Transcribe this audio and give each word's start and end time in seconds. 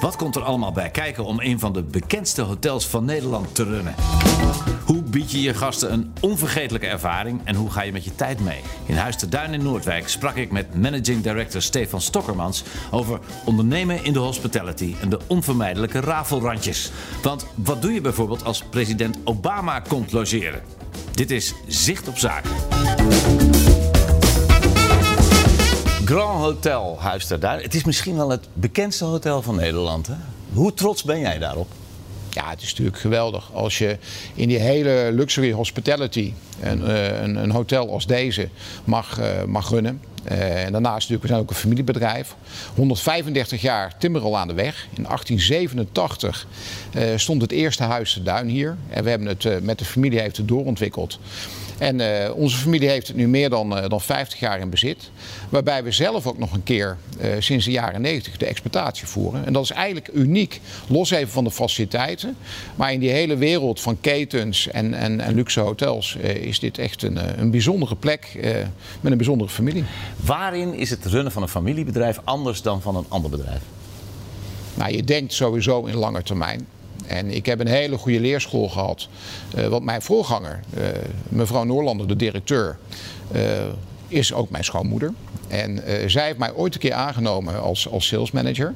Wat 0.00 0.16
komt 0.16 0.36
er 0.36 0.42
allemaal 0.42 0.72
bij 0.72 0.90
kijken 0.90 1.24
om 1.24 1.40
een 1.40 1.58
van 1.58 1.72
de 1.72 1.82
bekendste 1.82 2.42
hotels 2.42 2.86
van 2.86 3.04
Nederland 3.04 3.54
te 3.54 3.64
runnen? 3.64 3.94
Hoe 4.84 5.02
bied 5.02 5.30
je 5.30 5.40
je 5.40 5.54
gasten 5.54 5.92
een 5.92 6.12
onvergetelijke 6.20 6.86
ervaring 6.86 7.40
en 7.44 7.54
hoe 7.54 7.70
ga 7.70 7.82
je 7.82 7.92
met 7.92 8.04
je 8.04 8.14
tijd 8.14 8.40
mee? 8.40 8.60
In 8.86 8.96
Huis 8.96 9.16
te 9.16 9.28
Duin 9.28 9.54
in 9.54 9.62
Noordwijk 9.62 10.08
sprak 10.08 10.36
ik 10.36 10.50
met 10.50 10.74
managing 10.74 11.22
director 11.22 11.62
Stefan 11.62 12.00
Stokkermans 12.00 12.64
over 12.90 13.20
ondernemen 13.44 14.04
in 14.04 14.12
de 14.12 14.18
hospitality 14.18 14.94
en 15.00 15.08
de 15.08 15.20
onvermijdelijke 15.26 16.00
rafelrandjes. 16.00 16.90
Want 17.22 17.46
wat 17.54 17.82
doe 17.82 17.92
je 17.92 18.00
bijvoorbeeld 18.00 18.44
als 18.44 18.62
president 18.62 19.18
Obama 19.24 19.80
komt 19.80 20.12
logeren? 20.12 20.62
Dit 21.12 21.30
is 21.30 21.54
Zicht 21.66 22.08
op 22.08 22.18
Zaken. 22.18 22.50
Grand 26.10 26.40
Hotel 26.40 26.96
Huis 27.00 27.26
ter 27.26 27.40
Duin. 27.40 27.62
Het 27.62 27.74
is 27.74 27.84
misschien 27.84 28.16
wel 28.16 28.30
het 28.30 28.48
bekendste 28.52 29.04
hotel 29.04 29.42
van 29.42 29.56
Nederland. 29.56 30.06
Hè? 30.06 30.14
Hoe 30.52 30.74
trots 30.74 31.02
ben 31.02 31.20
jij 31.20 31.38
daarop? 31.38 31.68
Ja, 32.30 32.50
het 32.50 32.62
is 32.62 32.68
natuurlijk 32.68 32.98
geweldig 32.98 33.50
als 33.52 33.78
je 33.78 33.98
in 34.34 34.48
die 34.48 34.58
hele 34.58 35.10
luxury 35.12 35.52
hospitality 35.52 36.32
een, 36.60 36.86
eh, 36.86 37.22
een, 37.22 37.36
een 37.36 37.50
hotel 37.50 37.92
als 37.92 38.06
deze 38.06 38.48
mag, 38.84 39.18
eh, 39.18 39.44
mag 39.44 39.70
runnen. 39.70 40.00
Uh, 40.30 40.64
en 40.64 40.72
daarnaast 40.72 40.94
natuurlijk, 40.94 41.22
we 41.22 41.28
zijn 41.28 41.40
ook 41.40 41.50
een 41.50 41.56
familiebedrijf. 41.56 42.36
135 42.74 43.60
jaar 43.60 43.98
timmer 43.98 44.22
al 44.22 44.38
aan 44.38 44.48
de 44.48 44.54
weg. 44.54 44.86
In 44.96 45.02
1887 45.02 46.46
uh, 46.94 47.02
stond 47.16 47.42
het 47.42 47.52
eerste 47.52 47.82
huis 47.82 48.20
Duin 48.24 48.48
hier. 48.48 48.76
En 48.88 49.04
we 49.04 49.10
hebben 49.10 49.28
het 49.28 49.44
uh, 49.44 49.58
met 49.58 49.78
de 49.78 49.84
familie 49.84 50.20
heeft 50.20 50.36
het 50.36 50.48
doorontwikkeld. 50.48 51.18
En 51.80 52.00
uh, 52.00 52.34
onze 52.34 52.56
familie 52.56 52.88
heeft 52.88 53.06
het 53.06 53.16
nu 53.16 53.28
meer 53.28 53.50
dan, 53.50 53.76
uh, 53.76 53.88
dan 53.88 54.00
50 54.00 54.40
jaar 54.40 54.60
in 54.60 54.70
bezit. 54.70 55.10
Waarbij 55.48 55.84
we 55.84 55.90
zelf 55.90 56.26
ook 56.26 56.38
nog 56.38 56.52
een 56.52 56.62
keer 56.62 56.96
uh, 57.20 57.30
sinds 57.38 57.64
de 57.64 57.70
jaren 57.70 58.00
90 58.00 58.36
de 58.36 58.46
exploitatie 58.46 59.06
voeren. 59.06 59.46
En 59.46 59.52
dat 59.52 59.62
is 59.62 59.70
eigenlijk 59.70 60.10
uniek, 60.12 60.60
los 60.86 61.10
even 61.10 61.32
van 61.32 61.44
de 61.44 61.50
faciliteiten. 61.50 62.36
Maar 62.74 62.92
in 62.92 63.00
die 63.00 63.10
hele 63.10 63.36
wereld 63.36 63.80
van 63.80 64.00
ketens 64.00 64.68
en, 64.68 64.94
en, 64.94 65.20
en 65.20 65.34
luxe 65.34 65.60
hotels 65.60 66.14
is 66.40 66.58
dit 66.58 66.78
echt 66.78 67.02
een, 67.02 67.40
een 67.40 67.50
bijzondere 67.50 67.96
plek 67.96 68.38
met 69.00 69.12
een 69.12 69.16
bijzondere 69.18 69.50
familie. 69.50 69.84
Waarin 70.16 70.74
is 70.74 70.90
het 70.90 71.04
runnen 71.04 71.32
van 71.32 71.42
een 71.42 71.48
familiebedrijf 71.48 72.20
anders 72.24 72.62
dan 72.62 72.82
van 72.82 72.96
een 72.96 73.06
ander 73.08 73.30
bedrijf? 73.30 73.60
Nou, 74.74 74.92
je 74.92 75.04
denkt 75.04 75.32
sowieso 75.32 75.84
in 75.84 75.94
lange 75.94 76.22
termijn. 76.22 76.66
En 77.10 77.30
ik 77.30 77.46
heb 77.46 77.60
een 77.60 77.66
hele 77.66 77.98
goede 77.98 78.20
leerschool 78.20 78.68
gehad. 78.68 79.08
Uh, 79.58 79.66
want 79.66 79.84
mijn 79.84 80.02
voorganger, 80.02 80.60
uh, 80.78 80.84
mevrouw 81.28 81.64
Noorlander, 81.64 82.08
de 82.08 82.16
directeur, 82.16 82.78
uh, 83.34 83.42
is 84.08 84.32
ook 84.32 84.50
mijn 84.50 84.64
schoonmoeder. 84.64 85.12
En 85.48 85.82
zij 86.06 86.24
heeft 86.24 86.38
mij 86.38 86.52
ooit 86.52 86.74
een 86.74 86.80
keer 86.80 86.92
aangenomen 86.92 87.60
als, 87.60 87.88
als 87.88 88.06
salesmanager. 88.06 88.74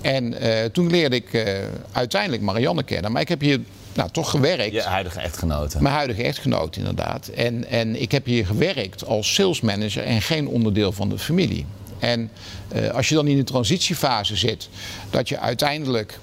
En 0.00 0.34
toen 0.72 0.90
leerde 0.90 1.16
ik 1.16 1.46
uiteindelijk 1.92 2.42
Marianne 2.42 2.82
kennen. 2.82 3.12
Maar 3.12 3.20
ik 3.20 3.28
heb 3.28 3.40
hier 3.40 3.60
nou, 3.94 4.10
toch 4.10 4.30
gewerkt. 4.30 4.72
Je 4.72 4.82
huidige 4.82 5.20
echtgenote. 5.20 5.82
Mijn 5.82 5.94
huidige 5.94 6.22
echtgenoot, 6.22 6.76
inderdaad. 6.76 7.28
En, 7.28 7.68
en 7.68 8.00
ik 8.00 8.12
heb 8.12 8.24
hier 8.24 8.46
gewerkt 8.46 9.06
als 9.06 9.34
salesmanager 9.34 10.04
en 10.04 10.22
geen 10.22 10.48
onderdeel 10.48 10.92
van 10.92 11.08
de 11.08 11.18
familie. 11.18 11.66
En 11.98 12.30
uh, 12.74 12.90
als 12.90 13.08
je 13.08 13.14
dan 13.14 13.26
in 13.26 13.36
de 13.36 13.44
transitiefase 13.44 14.36
zit, 14.36 14.68
dat 15.10 15.28
je 15.28 15.38
uiteindelijk 15.38 16.18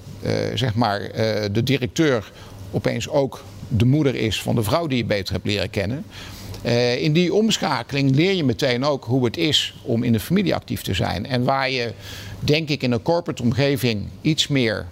zeg 0.54 0.74
maar, 0.74 1.00
uh, 1.00 1.08
de 1.52 1.62
directeur 1.62 2.32
opeens 2.70 3.08
ook 3.08 3.44
de 3.68 3.84
moeder 3.84 4.14
is 4.14 4.42
van 4.42 4.54
de 4.54 4.62
vrouw 4.62 4.86
die 4.86 4.98
je 4.98 5.04
beter 5.04 5.34
hebt 5.34 5.46
leren 5.46 5.70
kennen. 5.70 6.04
in 6.98 7.12
die 7.12 7.34
omschakeling 7.34 8.14
leer 8.14 8.32
je 8.34 8.44
meteen 8.44 8.84
ook 8.84 9.04
hoe 9.04 9.24
het 9.24 9.36
is 9.36 9.74
om 9.82 10.02
in 10.02 10.12
de 10.12 10.20
familie 10.20 10.54
actief 10.54 10.82
te 10.82 10.94
zijn. 10.94 11.26
En 11.26 11.44
waar 11.44 11.70
je, 11.70 11.92
denk 12.40 12.68
ik, 12.68 12.82
in 12.82 12.92
een 12.92 13.02
corporate 13.02 13.42
omgeving 13.42 14.06
iets 14.20 14.48
meer 14.48 14.86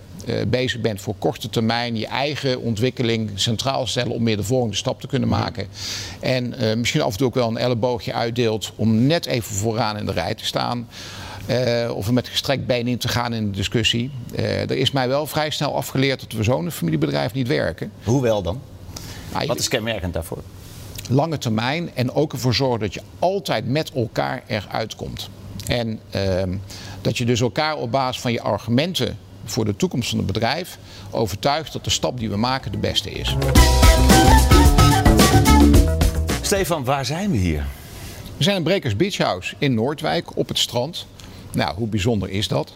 bezig 0.48 0.80
bent 0.80 1.00
voor 1.00 1.14
korte 1.18 1.48
termijn, 1.48 1.97
je 1.97 2.06
eigen 2.06 2.60
ontwikkeling 2.60 3.30
centraal 3.34 3.86
stellen 3.86 4.12
om 4.12 4.22
meer 4.22 4.36
de 4.36 4.42
volgende 4.42 4.76
stap 4.76 5.00
te 5.00 5.06
kunnen 5.06 5.28
maken. 5.28 5.66
En 6.20 6.54
misschien 6.78 7.02
af 7.02 7.12
en 7.12 7.18
toe 7.18 7.26
ook 7.26 7.34
wel 7.34 7.48
een 7.48 7.56
elleboogje 7.56 8.12
uitdeelt 8.12 8.72
om 8.76 9.06
net 9.06 9.26
even 9.26 9.54
vooraan 9.54 9.97
in 9.97 10.06
de 10.06 10.12
rij 10.12 10.34
te 10.34 10.44
staan. 10.44 10.88
Uh, 11.50 11.97
of 11.97 12.11
met 12.11 12.28
gestrekt 12.28 12.66
been 12.66 12.87
in 12.87 12.99
te 12.99 13.09
gaan 13.09 13.33
in 13.33 13.50
de 13.50 13.56
discussie. 13.56 14.11
er 14.34 14.71
is 14.71 14.91
mij 14.91 15.09
wel 15.09 15.27
vrij 15.27 15.50
snel 15.50 15.77
afgeleerd 15.77 16.21
dat 16.21 16.33
we 16.33 16.43
zo'n 16.43 16.71
familiebedrijf 16.71 17.33
niet 17.33 17.49
werken. 17.49 17.93
Hoe 18.05 18.22
wel 18.22 18.43
dan? 18.43 18.61
Nou, 19.33 19.47
Wat 19.47 19.59
is 19.59 19.69
kenmerkend 19.69 20.12
daarvoor? 20.12 20.43
Lange 21.09 21.39
termijn 21.39 21.91
en 21.94 22.12
ook 22.12 22.33
ervoor 22.33 22.55
zorgen 22.55 22.81
dat 22.81 22.94
je 22.94 23.00
altijd 23.19 23.69
met 23.69 23.93
elkaar 23.93 24.43
eruit 24.47 24.97
komt. 24.97 25.31
En 25.66 26.00
ehm, 26.10 26.56
dat 27.00 27.19
je 27.19 27.25
dus 27.25 27.41
elkaar 27.41 27.77
op 27.77 27.91
basis 27.91 28.22
van 28.22 28.33
je 28.33 28.41
argumenten 28.41 29.19
voor 29.44 29.65
de 29.65 29.77
toekomst 29.77 30.09
van 30.09 30.19
het 30.19 30.27
bedrijf 30.27 30.78
overtuigd 31.10 31.72
dat 31.72 31.84
de 31.84 31.91
stap 31.91 32.19
die 32.19 32.31
we 32.31 32.37
maken 32.37 32.72
de 32.72 32.78
beste 32.78 33.10
is. 33.10 33.37
Stefan, 36.41 36.84
waar 36.84 37.05
zijn 37.05 37.31
we 37.31 37.37
hier? 37.37 37.66
We 38.37 38.43
zijn 38.43 38.56
in 38.56 38.62
Brekers 38.62 38.97
Beach 38.97 39.16
House 39.16 39.55
in 39.59 39.75
Noordwijk 39.75 40.37
op 40.37 40.49
het 40.49 40.59
strand. 40.59 41.06
Nou, 41.53 41.75
hoe 41.75 41.88
bijzonder 41.88 42.31
is 42.31 42.49
dat? 42.49 42.72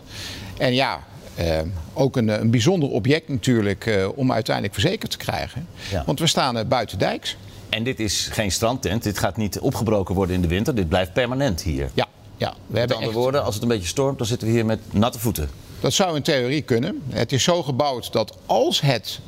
En 0.59 0.75
ja, 0.75 1.01
eh, 1.35 1.61
ook 1.93 2.17
een, 2.17 2.29
een 2.29 2.51
bijzonder 2.51 2.89
object 2.89 3.29
natuurlijk 3.29 3.87
eh, 3.87 4.09
om 4.15 4.33
uiteindelijk 4.33 4.75
verzekerd 4.75 5.11
te 5.11 5.17
krijgen. 5.17 5.67
Ja. 5.91 6.03
Want 6.07 6.19
we 6.19 6.27
staan 6.27 6.57
uh, 6.57 6.65
buiten 6.65 6.99
dijks. 6.99 7.37
En 7.69 7.85
dit 7.85 8.01
is 8.01 8.29
geen 8.33 8.53
strandtent. 8.53 9.03
Dit 9.03 9.19
gaat 9.19 9.37
niet 9.37 9.59
opgebroken 9.59 10.15
worden 10.15 10.35
in 10.35 10.43
de 10.43 10.49
winter. 10.49 10.75
Dit 10.75 10.89
blijft 10.89 11.13
permanent 11.13 11.63
hier. 11.63 11.91
Ja, 11.95 12.07
ja. 12.37 12.55
We 12.67 12.79
Met 12.79 12.93
andere 12.93 13.11
echt... 13.11 13.21
woorden, 13.21 13.45
als 13.45 13.55
het 13.55 13.63
een 13.63 13.69
beetje 13.69 13.89
stormt, 13.89 14.19
dan 14.19 14.27
zitten 14.27 14.49
we 14.49 14.55
hier 14.55 14.67
met 14.67 14.81
natte 14.91 15.19
voeten. 15.19 15.49
Dat 15.81 15.93
zou 15.93 16.17
in 16.17 16.23
theorie 16.23 16.63
kunnen. 16.63 17.03
Het 17.09 17.33
is 17.33 17.43
zo 17.43 17.63
gebouwd 17.63 18.13
dat 18.13 18.37
als 18.47 18.81
het 18.81 19.21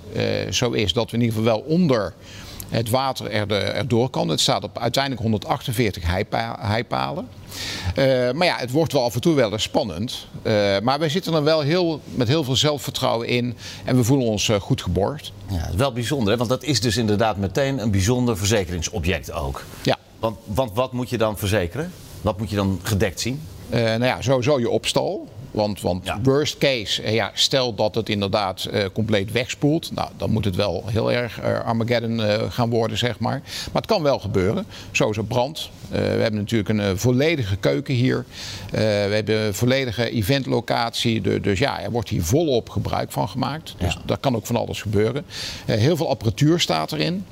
zo 0.51 0.71
is 0.71 0.93
dat 0.93 1.11
we 1.11 1.17
in 1.17 1.23
ieder 1.23 1.39
geval 1.39 1.53
wel 1.53 1.65
onder 1.67 2.15
het 2.69 2.91
water 2.91 3.31
er 3.31 3.53
erdoor 3.53 4.11
kan. 4.11 4.29
Het 4.29 4.41
staat 4.41 4.65
op 4.65 4.79
uiteindelijk 4.79 5.23
148 5.23 6.07
heipa 6.07 6.57
heipalen. 6.61 7.29
Uh, 7.99 8.31
maar 8.33 8.47
ja, 8.47 8.57
het 8.57 8.71
wordt 8.71 8.93
wel 8.93 9.03
af 9.03 9.15
en 9.15 9.21
toe 9.21 9.35
wel 9.35 9.53
eens 9.53 9.63
spannend. 9.63 10.27
Uh, 10.43 10.79
maar 10.83 10.99
wij 10.99 11.09
zitten 11.09 11.35
er 11.35 11.45
wel 11.45 11.61
heel, 11.61 12.01
met 12.05 12.29
heel 12.29 12.45
veel 12.45 12.57
zelfvertrouwen 12.57 13.29
in. 13.29 13.57
En 13.85 13.97
we 13.97 14.05
voelen 14.05 14.27
ons 14.27 14.49
uh, 14.49 14.61
goed 14.61 14.83
geborgd. 14.83 15.33
Ja, 15.49 15.71
wel 15.77 15.93
bijzonder, 15.93 16.33
hè? 16.33 16.37
want 16.37 16.51
dat 16.51 16.63
is 16.63 16.81
dus 16.81 16.97
inderdaad 16.97 17.37
meteen 17.37 17.79
een 17.79 17.91
bijzonder 17.91 18.37
verzekeringsobject 18.37 19.33
ook. 19.33 19.65
Ja. 19.83 19.97
Want, 20.19 20.37
want 20.45 20.71
wat 20.75 20.93
moet 20.93 21.11
je 21.11 21.19
dan 21.19 21.39
verzekeren? 21.39 21.93
Wat 22.21 22.39
moet 22.39 22.51
je 22.51 22.57
dan 22.57 22.81
gedekt 22.83 23.21
zien? 23.21 23.41
nou 23.71 24.05
ja, 24.05 24.23
sowieso 24.23 24.59
je 24.59 24.71
opstal. 24.71 25.29
Want, 25.57 25.81
want 25.81 26.05
ja. 26.05 26.19
worst 26.23 26.59
case, 26.59 27.13
ja, 27.13 27.31
stel 27.35 27.75
dat 27.75 27.95
het 27.95 28.09
inderdaad 28.09 28.69
uh, 28.73 28.85
compleet 28.93 29.33
wegspoelt. 29.33 29.91
Nou, 29.95 30.11
dan 30.17 30.31
moet 30.31 30.45
het 30.45 30.57
wel 30.57 30.85
heel 30.87 31.13
erg 31.13 31.41
uh, 31.43 31.61
Armageddon 31.61 32.19
uh, 32.19 32.35
gaan 32.49 32.71
worden, 32.71 32.99
zeg 32.99 33.19
maar. 33.19 33.41
Maar 33.73 33.83
het 33.83 33.87
kan 33.87 34.03
wel 34.03 34.19
gebeuren. 34.19 34.67
Sowieso 34.93 35.23
brand. 35.23 35.71
we 35.89 35.97
hebben 35.97 36.41
natuurlijk 36.41 36.69
een 36.69 36.99
volledige 36.99 37.57
keuken 37.57 37.95
hier. 37.95 38.25
we 38.71 38.79
hebben 39.13 39.41
een 39.41 39.55
volledige 39.55 40.11
eventlocatie. 40.11 41.21
De, 41.21 41.41
dus 41.41 41.59
ja, 41.59 41.81
er 41.81 41.91
wordt 41.91 42.09
hier 42.09 42.23
volop 42.23 42.69
gebruik 42.69 43.13
van 43.13 43.29
gemaakt. 43.29 43.75
Dus 43.79 43.93
ja. 43.93 44.01
daar 44.07 44.19
kan 44.19 44.37
ook 44.37 44.47
van 44.47 44.57
alles 44.57 44.83
gebeuren. 44.83 45.25
heel 45.67 45.97
veel 45.97 46.09
apparatuur 46.09 46.61
staat 46.61 46.93
erin. 46.93 47.25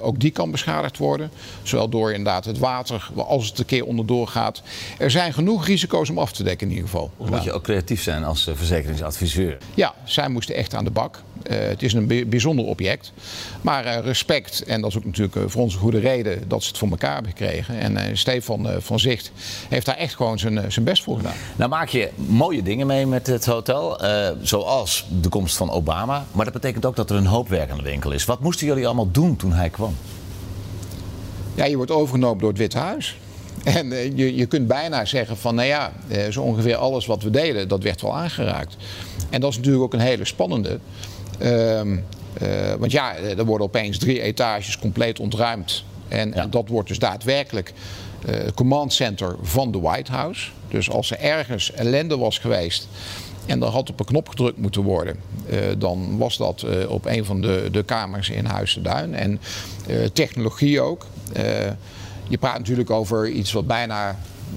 ook 0.00 0.20
die 0.20 0.30
kan 0.30 0.50
beschadigd 0.50 0.98
worden. 0.98 1.30
Zowel 1.62 1.88
door 1.88 2.10
inderdaad 2.10 2.44
het 2.44 2.58
water, 2.58 3.10
als 3.16 3.48
het 3.48 3.58
een 3.58 3.64
keer 3.64 3.84
onderdoor 3.84 4.28
gaat. 4.28 4.62
Er 4.98 5.10
zijn 5.10 5.32
genoeg 5.32 5.66
risico's 5.66 6.10
om 6.10 6.18
af 6.18 6.32
te 6.32 6.42
dekken 6.42 6.66
in 6.66 6.72
ieder 6.72 6.88
geval. 6.88 7.10
Ook 7.60 7.66
creatief 7.66 8.02
zijn 8.02 8.24
als 8.24 8.46
uh, 8.46 8.54
verzekeringsadviseur. 8.54 9.58
Ja, 9.74 9.94
zij 10.04 10.28
moesten 10.28 10.54
echt 10.54 10.74
aan 10.74 10.84
de 10.84 10.90
bak. 10.90 11.22
Uh, 11.50 11.58
het 11.58 11.82
is 11.82 11.92
een 11.92 12.26
bijzonder 12.28 12.64
object. 12.64 13.12
Maar 13.60 13.86
uh, 13.86 13.98
respect, 13.98 14.64
en 14.64 14.80
dat 14.80 14.90
is 14.90 14.96
ook 14.96 15.04
natuurlijk 15.04 15.50
voor 15.50 15.62
onze 15.62 15.78
goede 15.78 15.98
reden 15.98 16.48
dat 16.48 16.62
ze 16.62 16.68
het 16.68 16.78
voor 16.78 16.90
elkaar 16.90 17.12
hebben 17.12 17.30
gekregen. 17.30 17.78
En 17.78 18.18
Stefan 18.18 18.68
van 18.78 19.00
Zicht 19.00 19.32
heeft 19.68 19.86
daar 19.86 19.96
echt 19.96 20.14
gewoon 20.14 20.38
zijn, 20.38 20.72
zijn 20.72 20.84
best 20.84 21.02
voor 21.02 21.16
gedaan. 21.16 21.34
Nou 21.56 21.70
maak 21.70 21.88
je 21.88 22.10
mooie 22.14 22.62
dingen 22.62 22.86
mee 22.86 23.06
met 23.06 23.26
het 23.26 23.46
hotel, 23.46 24.00
zoals 24.42 25.06
de 25.20 25.28
komst 25.28 25.56
van 25.56 25.70
Obama. 25.70 26.24
Maar 26.32 26.44
dat 26.44 26.54
betekent 26.54 26.86
ook 26.86 26.96
dat 26.96 27.10
er 27.10 27.16
een 27.16 27.26
hoop 27.26 27.48
werk 27.48 27.70
aan 27.70 27.76
de 27.76 27.82
winkel 27.82 28.10
is. 28.10 28.24
Wat 28.24 28.40
moesten 28.40 28.66
jullie 28.66 28.86
allemaal 28.86 29.10
doen 29.10 29.36
toen 29.36 29.52
hij 29.52 29.70
kwam? 29.70 29.96
Ja, 31.54 31.64
je 31.64 31.76
wordt 31.76 31.90
overgenomen 31.90 32.38
door 32.38 32.48
het 32.48 32.58
Witte 32.58 32.78
Huis. 32.78 33.18
En 33.64 33.92
eh, 33.92 34.16
je, 34.16 34.36
je 34.36 34.46
kunt 34.46 34.66
bijna 34.66 35.04
zeggen 35.04 35.36
van, 35.36 35.54
nou 35.54 35.68
ja, 35.68 35.92
eh, 36.08 36.30
zo 36.30 36.42
ongeveer 36.42 36.76
alles 36.76 37.06
wat 37.06 37.22
we 37.22 37.30
deden, 37.30 37.68
dat 37.68 37.82
werd 37.82 38.02
wel 38.02 38.16
aangeraakt. 38.16 38.76
En 39.30 39.40
dat 39.40 39.50
is 39.50 39.56
natuurlijk 39.56 39.84
ook 39.84 39.92
een 39.92 40.00
hele 40.00 40.24
spannende. 40.24 40.78
Ehm, 41.38 41.96
eh, 42.32 42.48
want 42.78 42.92
ja, 42.92 43.16
er 43.16 43.44
worden 43.44 43.66
opeens 43.66 43.98
drie 43.98 44.20
etages 44.20 44.78
compleet 44.78 45.20
ontruimd. 45.20 45.84
En 46.08 46.32
Ja. 46.34 46.46
dat 46.46 46.68
wordt 46.68 46.88
dus 46.88 46.98
daadwerkelijk 46.98 47.72
het 48.26 48.54
command 48.54 48.92
center 48.92 49.36
van 49.42 49.72
de 49.72 49.80
White 49.80 50.12
House. 50.12 50.50
Dus 50.68 50.90
als 50.90 51.10
er 51.10 51.18
ergens 51.18 51.72
ellende 51.72 52.16
was 52.16 52.38
geweest 52.38 52.88
en 53.46 53.62
er 53.62 53.68
had 53.68 53.90
op 53.90 54.00
een 54.00 54.06
knop 54.06 54.28
gedrukt 54.28 54.58
moeten 54.58 54.82
worden, 54.82 55.16
dan 55.78 56.18
was 56.18 56.36
dat 56.36 56.66
op 56.88 57.06
een 57.06 57.24
van 57.24 57.40
de, 57.40 57.68
de 57.72 57.82
kamers 57.82 58.30
in 58.30 58.44
Huis 58.44 58.74
de 58.74 58.80
Duin. 58.80 59.14
En 59.14 59.40
technologie 60.12 60.80
ook. 60.80 61.06
Je 62.30 62.38
praat 62.38 62.58
natuurlijk 62.58 62.90
over 62.90 63.28
iets 63.28 63.52
wat 63.52 63.66
bijna, 63.66 64.08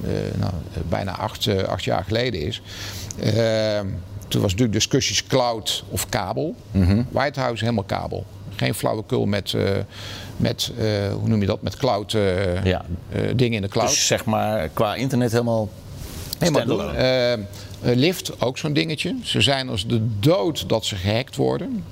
eh, 0.03 0.09
nou, 0.39 0.51
eh, 0.73 0.79
bijna 0.89 1.11
acht, 1.17 1.47
eh, 1.47 1.63
acht 1.63 1.83
jaar 1.83 2.03
geleden 2.03 2.41
is. 2.41 2.61
Eh, 3.19 3.79
toen 4.27 4.41
was 4.41 4.51
natuurlijk 4.51 4.71
discussies 4.73 5.27
cloud 5.27 5.83
of 5.89 6.09
kabel. 6.09 6.55
White 7.09 7.39
House 7.39 7.63
helemaal 7.63 7.83
kabel. 7.83 8.25
Geen 8.55 8.73
flauwekul 8.73 9.25
met, 9.25 9.55
met 10.37 10.71
hoe 11.19 11.27
noem 11.27 11.39
je 11.39 11.45
dat, 11.45 11.61
met 11.61 11.75
cloud 11.77 12.11
Ja. 12.63 12.85
dingen 13.35 13.53
in 13.55 13.61
de 13.61 13.67
cloud. 13.67 13.89
Dus 13.89 14.07
zeg 14.07 14.25
maar 14.25 14.69
qua 14.69 14.95
internet 14.95 15.31
helemaal 15.31 15.69
Helemaal 16.39 16.61
standalone. 16.61 16.93
door. 16.97 17.01
Eh, 17.01 17.33
eh, 17.33 17.39
Lift, 17.81 18.41
ook 18.41 18.57
zo'n 18.57 18.73
dingetje. 18.73 19.15
Ze 19.23 19.41
zijn 19.41 19.69
als 19.69 19.87
de 19.87 20.01
dood 20.19 20.69
dat 20.69 20.85
ze 20.85 20.95
gehackt 20.95 21.35
worden. 21.35 21.83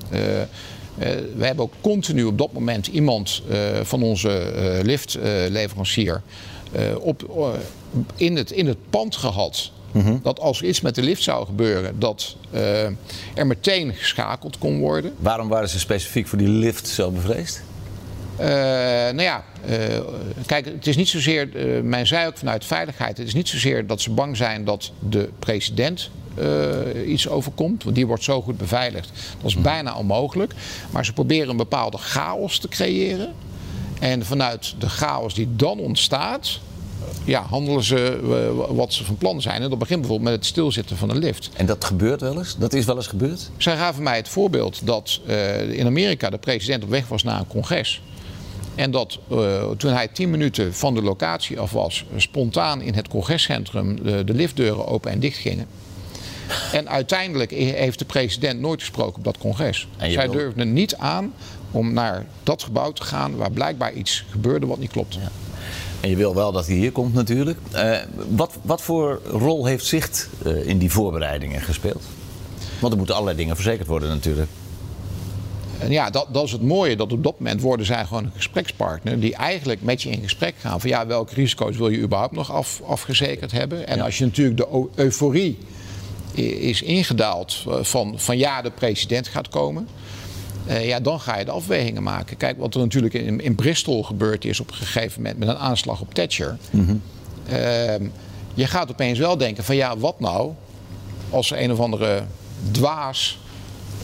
Eh, 0.97 1.09
we 1.35 1.45
hebben 1.45 1.65
ook 1.65 1.73
continu 1.81 2.23
op 2.23 2.38
dat 2.38 2.53
moment 2.53 2.88
iemand 2.88 3.41
eh, 3.49 3.57
van 3.83 4.03
onze 4.03 4.29
eh, 4.29 4.83
liftleverancier 4.83 6.21
op, 6.99 7.23
in, 8.15 8.35
het, 8.35 8.51
in 8.51 8.67
het 8.67 8.77
pand 8.89 9.15
gehad. 9.15 9.71
Dat 10.21 10.39
als 10.39 10.61
er 10.61 10.67
iets 10.67 10.81
met 10.81 10.95
de 10.95 11.01
lift 11.01 11.23
zou 11.23 11.45
gebeuren, 11.45 11.99
dat 11.99 12.35
er 13.33 13.47
meteen 13.47 13.93
geschakeld 13.93 14.57
kon 14.57 14.79
worden. 14.79 15.13
Waarom 15.17 15.47
waren 15.47 15.69
ze 15.69 15.79
specifiek 15.79 16.27
voor 16.27 16.38
die 16.38 16.47
lift 16.47 16.88
zo 16.88 17.11
bevreesd? 17.11 17.63
Eh, 18.36 18.48
nou 18.48 19.22
ja, 19.22 19.44
eh, 19.66 20.00
kijk, 20.45 20.66
het 20.66 20.88
is 20.88 20.95
niet 20.95 21.10
zozeer, 21.10 21.56
eh, 21.56 21.81
men 21.81 22.07
zei 22.07 22.28
ook 22.28 22.38
vanuit 22.38 22.66
veiligheid, 22.66 23.18
het 23.18 23.28
is 23.28 23.33
niet 23.33 23.50
zozeer 23.50 23.88
dat 23.88 24.01
ze 24.01 24.12
bang 24.12 24.38
zijn 24.38 24.66
dat 24.66 24.92
de 25.00 25.30
president 25.39 26.10
iets 27.07 27.28
overkomt, 27.30 27.83
want 27.83 27.95
die 27.95 28.07
wordt 28.07 28.24
zo 28.24 28.42
goed 28.42 28.57
beveiligd. 28.57 29.12
Dat 29.42 29.50
is 29.50 29.56
bijna 29.56 29.95
onmogelijk. 29.95 30.54
Maar 30.92 31.06
ze 31.06 31.13
proberen 31.13 31.50
een 31.50 31.57
bepaalde 31.57 31.98
chaos 31.98 32.57
te 32.57 32.68
creëren. 32.68 33.33
En 34.00 34.25
vanuit 34.25 34.75
de 34.80 34.89
chaos 34.89 35.33
die 35.33 35.48
dan 35.56 35.80
ontstaat, 35.80 36.60
ja, 37.24 37.42
handelen 37.42 37.83
ze 37.83 38.19
wat 38.69 38.94
ze 38.94 39.04
van 39.04 39.18
plan 39.18 39.42
zijn. 39.42 39.62
En 39.62 39.69
dat 39.69 39.80
begint 39.80 40.00
bijvoorbeeld 40.00 40.30
met 40.30 40.39
het 40.39 40.50
stilzitten 40.50 40.98
van 40.98 41.10
een 41.10 41.18
lift. 41.18 41.50
En 41.56 41.66
dat 41.66 41.86
gebeurt 41.86 42.22
wel 42.22 42.38
eens? 42.38 42.57
Dat 42.57 42.74
is 42.74 42.86
wel 42.86 42.95
eens 42.95 43.07
gebeurd? 43.07 43.50
Zij 43.57 43.78
gaven 43.78 44.04
mij 44.04 44.18
het 44.18 44.30
voorbeeld 44.30 44.80
dat 44.83 45.22
in 45.69 45.86
Amerika 45.86 46.30
de 46.30 46.38
president 46.38 46.83
op 46.83 46.89
weg 46.89 47.07
was 47.07 47.24
naar 47.24 47.39
een 47.39 47.48
congres. 47.48 48.01
En 48.81 48.92
dat 48.92 49.19
eh, 49.31 49.69
toen 49.78 49.92
hij 49.92 50.07
tien 50.07 50.30
minuten 50.30 50.74
van 50.74 50.94
de 50.94 51.01
locatie 51.01 51.60
af 51.60 51.72
was, 51.72 52.06
spontaan 52.16 52.81
in 52.81 52.94
het 52.94 53.07
congrescentrum 53.07 54.04
de, 54.04 54.24
de 54.24 54.33
liftdeuren 54.33 54.88
open 54.88 55.12
en 55.12 55.19
dicht 55.19 55.38
gingen. 55.38 55.66
En 56.72 56.89
uiteindelijk 56.89 57.51
heeft 57.51 58.00
de 58.00 58.06
president 58.06 58.60
nooit 58.60 58.80
gesproken 58.80 59.18
op 59.18 59.24
dat 59.24 59.38
congres. 59.38 59.88
Zij 59.98 60.16
wil- 60.16 60.31
durfden 60.31 60.74
niet 60.74 60.95
aan 60.95 61.33
om 61.72 61.94
naar 61.94 62.25
dat 62.44 62.63
gebouw 62.63 62.92
te 62.92 63.04
gaan 63.04 63.36
waar 63.36 63.51
blijkbaar 63.51 63.94
iets 63.94 64.25
gebeurde 64.30 64.66
wat 64.66 64.80
niet 64.80 64.92
klopte. 64.92 65.19
En 66.00 66.10
je 66.10 66.16
wil 66.16 66.36
wel 66.36 66.51
dat 66.51 66.68
hij 66.68 66.75
hier 66.75 66.92
komt 66.92 67.13
natuurlijk. 67.13 67.57
Eh, 67.72 67.98
wat, 68.30 68.54
wat 68.62 68.81
voor 68.81 69.22
rol 69.25 69.66
heeft 69.66 69.86
Zicht 69.86 70.30
eh, 70.45 70.68
in 70.68 70.78
die 70.78 70.92
voorbereidingen 70.92 71.62
gespeeld? 71.62 72.04
Want 72.80 72.92
er 72.92 72.98
moeten 72.98 73.16
allerlei 73.16 73.38
dingen 73.38 73.56
verzekerd 73.56 73.88
worden 73.88 74.10
natuurlijk. 74.10 74.50
En 75.81 75.92
ja, 75.92 76.10
dat, 76.10 76.28
dat 76.31 76.44
is 76.44 76.51
het 76.51 76.62
mooie. 76.62 76.95
Dat 76.95 77.12
op 77.12 77.24
dat 77.24 77.39
moment 77.39 77.62
worden 77.62 77.86
zij 77.86 78.06
gewoon 78.06 78.24
een 78.24 78.31
gesprekspartner. 78.36 79.19
Die 79.19 79.36
eigenlijk 79.36 79.81
met 79.81 80.01
je 80.01 80.10
in 80.10 80.22
gesprek 80.22 80.56
gaan. 80.60 80.81
Van 80.81 80.89
ja, 80.89 81.07
welke 81.07 81.33
risico's 81.33 81.78
wil 81.78 81.89
je 81.89 81.98
überhaupt 82.00 82.33
nog 82.33 82.51
af, 82.51 82.81
afgezekerd 82.86 83.51
hebben? 83.51 83.88
En 83.88 84.01
als 84.01 84.18
je 84.18 84.25
natuurlijk 84.25 84.57
de 84.57 84.68
eu- 84.72 84.89
euforie 84.95 85.57
is 86.60 86.81
ingedaald 86.81 87.63
eh, 87.68 87.74
van, 87.81 88.13
van 88.19 88.38
ja, 88.38 88.62
de 88.62 88.72
president 88.72 89.28
gaat 89.28 89.50
komen. 89.50 89.88
eh, 90.68 90.88
ja, 90.88 91.00
dan 91.00 91.19
ga 91.19 91.38
je 91.38 91.45
de 91.45 91.51
afwegingen 91.51 92.04
maken. 92.04 92.38
Kijk, 92.38 92.57
wat 92.57 92.74
er 92.74 92.80
natuurlijk 92.80 93.13
in, 93.13 93.39
in 93.42 93.56
Bristol 93.56 94.04
gebeurd 94.04 94.45
is 94.45 94.60
op 94.60 94.68
een 94.68 94.75
gegeven 94.75 95.22
moment 95.22 95.39
met 95.39 95.48
een 95.48 95.57
aanslag 95.57 96.01
op 96.01 96.13
Thatcher. 96.13 96.57
Ehm, 97.48 98.04
je 98.54 98.68
gaat 98.68 98.92
opeens 98.92 99.19
wel 99.19 99.38
denken 99.38 99.63
van 99.63 99.75
ja, 99.75 99.98
wat 99.98 100.19
nou 100.19 100.51
als 101.30 101.51
er 101.51 101.62
een 101.62 101.72
of 101.72 101.80
andere 101.80 102.24
dwaas 102.72 103.39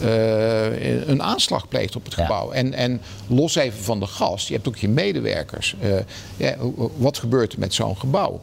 eh, 0.02 1.08
een 1.08 1.22
aanslag 1.22 1.68
pleegt 1.68 1.96
op 1.96 2.04
het 2.04 2.14
Ja. 2.14 2.22
gebouw. 2.22 2.50
En, 2.50 2.72
en 2.74 3.00
los 3.26 3.54
even 3.54 3.84
van 3.84 4.00
de 4.00 4.06
gast, 4.06 4.48
je 4.48 4.54
hebt 4.54 4.68
ook 4.68 4.76
je 4.76 4.88
medewerkers. 4.88 5.74
Eh, 5.80 5.90
ja, 6.36 6.56
wat 6.96 7.18
gebeurt 7.18 7.52
er 7.52 7.58
met 7.58 7.74
zo'n 7.74 7.96
gebouw? 7.98 8.40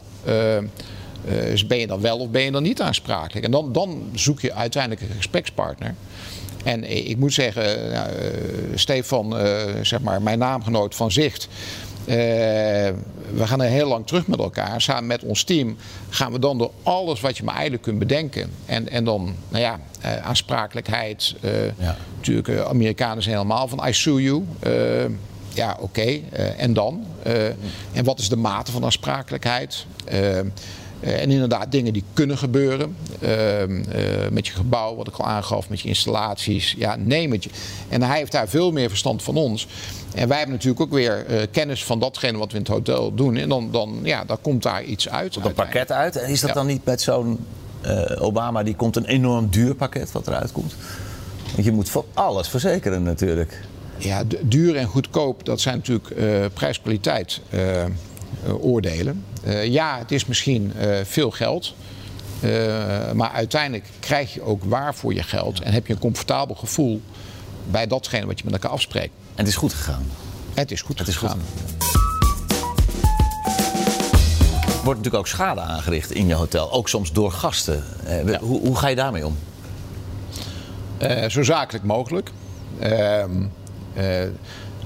Dus 1.50 1.66
ben 1.66 1.78
je 1.78 1.86
dan 1.86 2.00
wel 2.00 2.18
of 2.18 2.28
ben 2.30 2.42
je 2.42 2.50
dan 2.50 2.62
niet 2.62 2.80
aansprakelijk? 2.80 3.44
En 3.44 3.50
dan, 3.50 3.72
dan 3.72 4.02
zoek 4.14 4.40
je 4.40 4.52
uiteindelijk 4.52 5.02
een 5.02 5.16
gesprekspartner. 5.16 5.94
En 6.64 7.06
ik 7.08 7.16
moet 7.16 7.32
zeggen, 7.32 7.90
nou, 7.92 8.10
Stefan, 8.74 9.34
zeg 9.82 10.00
maar, 10.00 10.22
mijn 10.22 10.38
naamgenoot 10.38 10.94
van 10.94 11.10
Zicht. 11.12 11.48
Eh, 12.06 12.14
we 13.34 13.46
gaan 13.46 13.60
er 13.62 13.68
heel 13.68 13.88
lang 13.88 14.06
terug 14.06 14.26
met 14.26 14.38
elkaar. 14.38 14.80
Samen 14.80 15.06
met 15.06 15.22
ons 15.22 15.42
team 15.44 15.76
gaan 16.08 16.32
we 16.32 16.38
dan 16.38 16.58
door 16.58 16.70
alles 16.82 17.20
wat 17.20 17.36
je 17.36 17.44
maar 17.44 17.54
eigenlijk 17.54 17.82
kunt 17.82 17.98
bedenken. 17.98 18.50
En, 18.66 18.88
en 18.88 19.04
dan, 19.04 19.34
nou 19.48 19.62
ja, 19.62 19.80
eh, 20.00 20.16
aansprakelijkheid. 20.26 21.34
eh, 21.40 21.50
Ja. 21.78 21.96
Natuurlijk, 22.16 22.66
Amerikanen 22.68 23.22
zijn 23.22 23.34
helemaal 23.36 23.68
van 23.68 23.88
I 23.88 23.92
sue 23.92 24.22
you. 24.22 24.44
Ja, 25.54 25.76
oké. 25.80 26.20
en 26.56 26.72
dan? 26.72 27.04
En 27.92 28.04
wat 28.04 28.18
is 28.18 28.28
de 28.28 28.36
mate 28.36 28.72
van 28.72 28.84
aansprakelijkheid? 28.84 29.86
En 31.00 31.30
inderdaad, 31.30 31.72
dingen 31.72 31.92
die 31.92 32.04
kunnen 32.12 32.38
gebeuren. 32.38 32.96
eh, 33.20 33.62
eh, 33.62 33.68
met 34.30 34.46
je 34.46 34.52
gebouw, 34.52 34.94
wat 34.96 35.08
ik 35.08 35.16
al 35.16 35.24
aangaf, 35.26 35.68
met 35.68 35.80
je 35.80 35.88
installaties. 35.88 36.74
Ja, 36.78 36.96
neem 36.98 37.32
het. 37.32 37.44
je. 37.44 37.50
En 37.88 38.02
hij 38.02 38.18
heeft 38.18 38.32
daar 38.32 38.48
veel 38.48 38.72
meer 38.72 38.88
verstand 38.88 39.22
van 39.22 39.36
ons. 39.36 39.66
En 40.14 40.28
wij 40.28 40.36
hebben 40.36 40.54
natuurlijk 40.54 40.80
ook 40.82 40.92
weer 40.92 41.26
eh, 41.26 41.42
kennis 41.50 41.84
van 41.84 41.98
datgene 42.00 42.38
wat 42.38 42.50
we 42.52 42.56
in 42.58 42.62
het 42.62 42.72
hotel 42.72 43.14
doen. 43.14 43.36
En 43.36 43.48
dan, 43.48 43.68
dan, 43.72 44.00
ja, 44.02 44.24
dan 44.24 44.38
komt 44.40 44.62
daar 44.62 44.84
iets 44.84 45.08
uit. 45.08 45.32
Komt 45.32 45.44
een 45.46 45.52
pakket 45.52 45.92
uit. 45.92 46.16
En 46.16 46.28
is 46.30 46.40
dat 46.40 46.48
Ja. 46.48 46.54
dan 46.54 46.66
niet 46.66 46.84
met 46.84 47.02
zo'n 47.02 47.38
eh, 47.80 48.22
Obama, 48.22 48.62
die 48.62 48.74
komt 48.76 48.96
een 48.96 49.04
enorm 49.06 49.48
duur 49.50 49.74
pakket 49.74 50.12
wat 50.12 50.26
eruit 50.26 50.52
komt? 50.52 50.74
Want 51.52 51.64
je 51.64 51.72
moet 51.72 51.88
voor 51.88 52.04
alles 52.14 52.48
verzekeren 52.48 53.02
natuurlijk. 53.02 53.60
Ja, 53.98 54.24
du- 54.24 54.38
duur 54.42 54.76
en 54.76 54.86
goedkoop, 54.86 55.44
dat 55.44 55.60
zijn 55.60 55.76
natuurlijk 55.76 56.10
eh 56.10 56.26
prijs-kwaliteit 56.54 57.40
eh, 57.50 57.82
eh, 57.82 57.90
oordelen. 58.60 59.24
Eh, 59.44 59.64
ja, 59.64 59.98
het 59.98 60.12
is 60.12 60.26
misschien 60.26 60.72
eh, 60.78 60.88
veel 61.04 61.30
geld. 61.30 61.74
eh, 62.40 62.50
maar 63.12 63.30
uiteindelijk 63.30 63.84
krijg 64.00 64.34
je 64.34 64.42
ook 64.42 64.64
waar 64.64 64.94
voor 64.94 65.14
je 65.14 65.22
geld. 65.22 65.60
En 65.60 65.72
heb 65.72 65.86
je 65.86 65.92
een 65.92 65.98
comfortabel 65.98 66.54
gevoel 66.54 67.00
bij 67.70 67.86
datgene 67.86 68.26
wat 68.26 68.38
je 68.38 68.44
met 68.44 68.52
elkaar 68.54 68.70
afspreekt. 68.70 69.12
En 69.34 69.44
het 69.44 69.48
is 69.48 69.56
goed 69.56 69.72
gegaan. 69.72 70.06
Het 70.54 70.70
is 70.70 70.82
goed 70.82 70.98
Het 70.98 71.08
is 71.08 71.16
goed. 71.16 71.28
gegaan. 71.28 71.44
Er 74.66 74.92
wordt 74.92 75.04
natuurlijk 75.04 75.14
ook 75.14 75.26
schade 75.26 75.60
aangericht 75.60 76.10
in 76.10 76.26
je 76.26 76.34
hotel. 76.34 76.72
Ook 76.72 76.88
soms 76.88 77.12
door 77.12 77.32
gasten. 77.32 77.84
Eh, 78.04 78.36
hoe, 78.38 78.60
hoe 78.60 78.76
ga 78.76 78.88
je 78.88 78.96
daarmee 78.96 79.26
om? 79.26 79.36
Eh, 80.98 81.28
zo 81.28 81.42
zakelijk 81.42 81.84
mogelijk. 81.84 82.30
Ehm, 82.78 83.30
eh, 83.94 84.22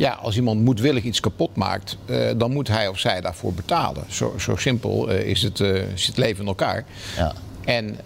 ja, 0.01 0.13
als 0.13 0.37
iemand 0.37 0.61
moedwillig 0.65 1.03
iets 1.03 1.21
kapot 1.21 1.57
maakt, 1.57 1.97
eh, 2.07 2.17
dan 2.37 2.53
moet 2.53 2.69
hij 2.69 2.89
of 2.89 2.99
zij 2.99 3.21
daarvoor 3.21 3.53
betalen. 3.53 4.05
Zo, 4.09 4.35
zo 4.39 4.57
simpel 4.57 5.11
eh, 5.11 5.29
is 5.29 5.43
het, 5.43 5.61
eh, 5.61 5.73
zit 5.95 6.07
het 6.07 6.17
leven 6.17 6.41
in 6.41 6.47
elkaar. 6.47 6.85
Ja. 7.17 7.33
En 7.65 7.99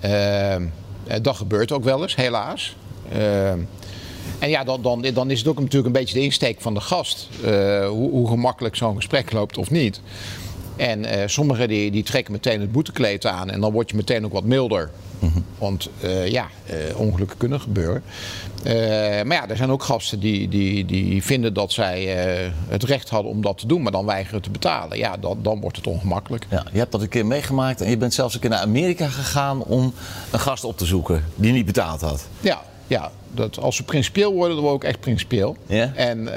dat 1.22 1.36
gebeurt 1.36 1.72
ook 1.72 1.84
wel 1.84 2.02
eens, 2.02 2.16
helaas. 2.16 2.76
En 4.38 4.48
ja, 4.48 4.64
dan, 4.64 4.82
dan, 4.82 5.02
dan 5.14 5.30
is 5.30 5.38
het 5.38 5.48
ook 5.48 5.58
natuurlijk 5.58 5.86
een 5.86 6.00
beetje 6.00 6.14
de 6.14 6.24
insteek 6.24 6.60
van 6.60 6.74
de 6.74 6.80
gast. 6.80 7.28
hoe, 7.88 8.10
hoe 8.10 8.28
gemakkelijk 8.28 8.76
zo'n 8.76 8.96
gesprek 8.96 9.32
loopt 9.32 9.58
of 9.58 9.70
niet. 9.70 10.00
En 10.76 11.30
sommigen 11.30 11.68
die, 11.68 11.90
die 11.90 12.02
trekken 12.02 12.32
meteen 12.32 12.60
het 12.60 12.72
boetekleed 12.72 13.26
aan 13.26 13.50
en 13.50 13.60
dan 13.60 13.72
word 13.72 13.90
je 13.90 13.96
meteen 13.96 14.24
ook 14.24 14.32
wat 14.32 14.44
milder. 14.44 14.90
Want 15.58 15.88
eh, 16.00 16.28
ja, 16.28 16.46
eh, 16.66 16.76
ongelukken 16.96 17.36
kunnen 17.36 17.60
gebeuren. 17.60 18.02
Eh, 18.62 18.72
maar 19.22 19.36
ja, 19.36 19.48
er 19.48 19.56
zijn 19.56 19.70
ook 19.70 19.82
gasten 19.82 20.20
die, 20.20 20.48
die, 20.48 20.84
die 20.84 21.22
vinden 21.22 21.54
dat 21.54 21.72
zij 21.72 22.06
het 22.68 22.82
recht 22.82 23.08
hadden 23.08 23.30
om 23.30 23.42
dat 23.42 23.58
te 23.58 23.66
doen, 23.66 23.82
maar 23.82 23.92
dan 23.92 24.06
weigeren 24.06 24.42
te 24.42 24.50
betalen. 24.50 24.98
Ja, 24.98 25.16
dan, 25.16 25.38
dan 25.42 25.60
wordt 25.60 25.76
het 25.76 25.86
ongemakkelijk. 25.86 26.46
Ja, 26.50 26.64
je 26.72 26.78
hebt 26.78 26.92
dat 26.92 27.02
een 27.02 27.08
keer 27.08 27.26
meegemaakt 27.26 27.80
en 27.80 27.90
je 27.90 27.96
bent 27.96 28.14
zelfs 28.14 28.34
een 28.34 28.40
keer 28.40 28.50
naar 28.50 28.60
Amerika 28.60 29.08
gegaan 29.08 29.62
om 29.62 29.94
een 30.30 30.40
gast 30.40 30.64
op 30.64 30.78
te 30.78 30.84
zoeken 30.84 31.24
die 31.34 31.52
niet 31.52 31.66
betaald 31.66 32.00
had. 32.00 32.28
Ja, 32.40 32.62
Ja, 32.86 33.10
dat 33.30 33.58
als 33.58 33.78
we 33.78 33.84
principieel 33.84 34.32
worden, 34.32 34.54
dan 34.54 34.64
worden 34.64 34.80
we 34.80 34.86
ook 34.86 34.92
echt 34.92 35.00
principieel. 35.00 35.56
Ja? 35.66 35.92
En 35.94 36.28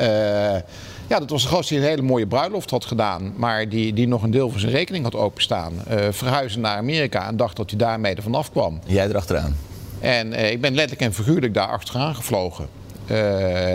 ja, 1.07 1.19
dat 1.19 1.29
was 1.29 1.43
een 1.43 1.49
gast 1.49 1.69
die 1.69 1.77
een 1.77 1.83
hele 1.83 2.01
mooie 2.01 2.27
bruiloft 2.27 2.69
had 2.69 2.85
gedaan, 2.85 3.33
maar 3.35 3.69
die, 3.69 3.93
die 3.93 4.07
nog 4.07 4.23
een 4.23 4.31
deel 4.31 4.49
van 4.49 4.59
zijn 4.59 4.71
rekening 4.71 5.03
had 5.03 5.15
openstaan. 5.15 5.73
Uh, 5.73 5.97
verhuizen 6.09 6.61
naar 6.61 6.77
Amerika 6.77 7.27
en 7.27 7.37
dacht 7.37 7.55
dat 7.55 7.69
hij 7.69 7.79
daarmee 7.79 8.15
er 8.15 8.23
vanaf 8.23 8.51
kwam. 8.51 8.79
Jij 8.85 9.07
erachteraan? 9.07 9.57
En 9.99 10.33
uh, 10.33 10.51
ik 10.51 10.61
ben 10.61 10.75
letterlijk 10.75 11.01
en 11.01 11.13
figuurlijk 11.13 11.53
daar 11.53 11.67
achteraan 11.67 12.15
gevlogen. 12.15 12.67
Uh, 13.11 13.17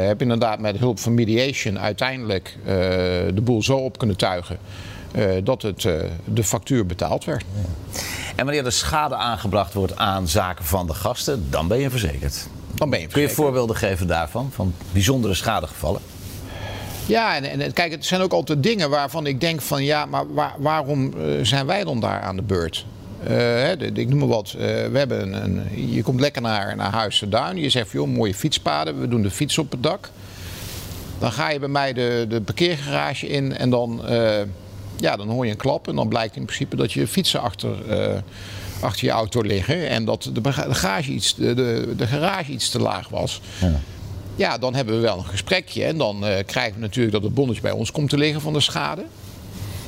heb 0.07 0.23
inderdaad 0.23 0.59
met 0.59 0.79
hulp 0.79 0.99
van 0.99 1.15
mediation 1.15 1.79
uiteindelijk 1.79 2.59
de 3.35 3.41
boel 3.43 3.62
zo 3.62 3.77
op 3.77 3.99
kunnen 3.99 4.17
tuigen 4.17 4.59
uh, 5.17 5.25
dat 5.45 5.62
het, 5.62 5.83
de 6.25 6.45
factuur 6.45 6.87
betaald 6.87 7.25
werd. 7.25 7.45
Ja. 7.55 8.01
En 8.37 8.45
wanneer 8.45 8.65
er 8.65 8.73
schade 8.73 9.15
aangebracht 9.15 9.75
wordt 9.75 9.97
aan 9.97 10.29
zaken 10.29 10.65
van 10.65 10.87
de 10.87 10.95
gasten, 10.95 11.47
dan 11.51 11.69
ben 11.69 11.79
je 11.79 11.91
verzekerd. 11.91 12.47
Dan 12.75 12.91
ben 12.91 13.01
je 13.01 13.05
verzekerd. 13.09 13.12
Kun 13.12 13.23
je 13.23 13.29
voorbeelden 13.29 13.77
geven 13.77 14.07
daarvan, 14.07 14.51
van 14.53 14.75
bijzondere 14.93 15.35
schadegevallen? 15.35 16.01
Ja, 17.06 17.37
en, 17.37 17.61
en 17.61 17.73
kijk, 17.73 17.90
het 17.90 18.04
zijn 18.04 18.21
ook 18.21 18.32
altijd 18.32 18.62
dingen 18.62 18.90
waarvan 18.90 19.26
ik 19.26 19.40
denk 19.40 19.62
van 19.62 19.85
ja, 19.85 20.06
maar 20.06 20.35
waar, 20.35 20.54
waarom 20.59 21.14
zijn 21.42 21.66
wij 21.66 21.85
dan 21.85 22.00
daar 22.00 22.21
aan 22.21 22.37
de 22.37 22.42
beurt? 22.42 22.85
Uh, 23.28 23.71
ik 23.71 24.09
noem 24.09 24.18
maar 24.18 24.28
wat. 24.28 24.54
Uh, 24.56 24.62
we 24.62 24.99
hebben 24.99 25.44
een, 25.44 25.92
je 25.92 26.02
komt 26.02 26.21
lekker 26.21 26.42
naar, 26.42 26.76
naar 26.76 26.92
Huis 26.92 27.25
Duin. 27.28 27.56
Je 27.56 27.71
zegt, 27.71 27.90
joh, 27.90 28.09
mooie 28.09 28.35
fietspaden. 28.35 29.00
We 29.00 29.09
doen 29.09 29.23
de 29.23 29.30
fiets 29.30 29.59
op 29.59 29.71
het 29.71 29.82
dak. 29.82 30.11
Dan 31.18 31.32
ga 31.32 31.50
je 31.50 31.59
bij 31.59 31.68
mij 31.68 31.92
de, 31.92 32.26
de 32.28 32.40
parkeergarage 32.40 33.28
in 33.28 33.56
en 33.56 33.71
dan, 33.71 34.00
ja, 34.97 35.16
dan 35.16 35.28
hoor 35.28 35.44
je 35.44 35.50
een 35.50 35.56
klap. 35.56 35.88
En 35.88 35.94
dan 35.94 36.09
blijkt 36.09 36.37
in 36.37 36.44
principe 36.44 36.76
dat 36.76 36.92
je 36.92 37.06
fietsen 37.06 37.40
achter, 37.40 37.76
achter 38.80 39.04
je 39.04 39.11
auto 39.11 39.42
liggen. 39.42 39.88
En 39.88 40.04
dat 40.04 40.30
de, 40.32 40.40
de, 40.40 40.52
garage 40.52 41.11
iets, 41.11 41.35
de, 41.35 41.54
de, 41.54 41.94
de 41.97 42.06
garage 42.06 42.52
iets 42.52 42.68
te 42.68 42.78
laag 42.78 43.09
was. 43.09 43.40
Ja. 43.61 43.80
Ja 44.37 44.59
dan 44.59 44.75
hebben 44.75 44.95
we 44.95 45.01
wel 45.01 45.19
een 45.19 45.25
gesprekje. 45.25 45.85
En 45.85 45.99
dan 45.99 46.25
krijgen 46.47 46.75
we 46.75 46.81
natuurlijk 46.81 47.12
dat 47.12 47.23
het 47.23 47.35
bonnetje 47.35 47.62
bij 47.62 47.71
ons 47.71 47.91
komt 47.93 48.11
te 48.11 48.19
liggen 48.19 48.41
van 48.41 48.53
de 48.53 48.61
schade. 48.61 49.05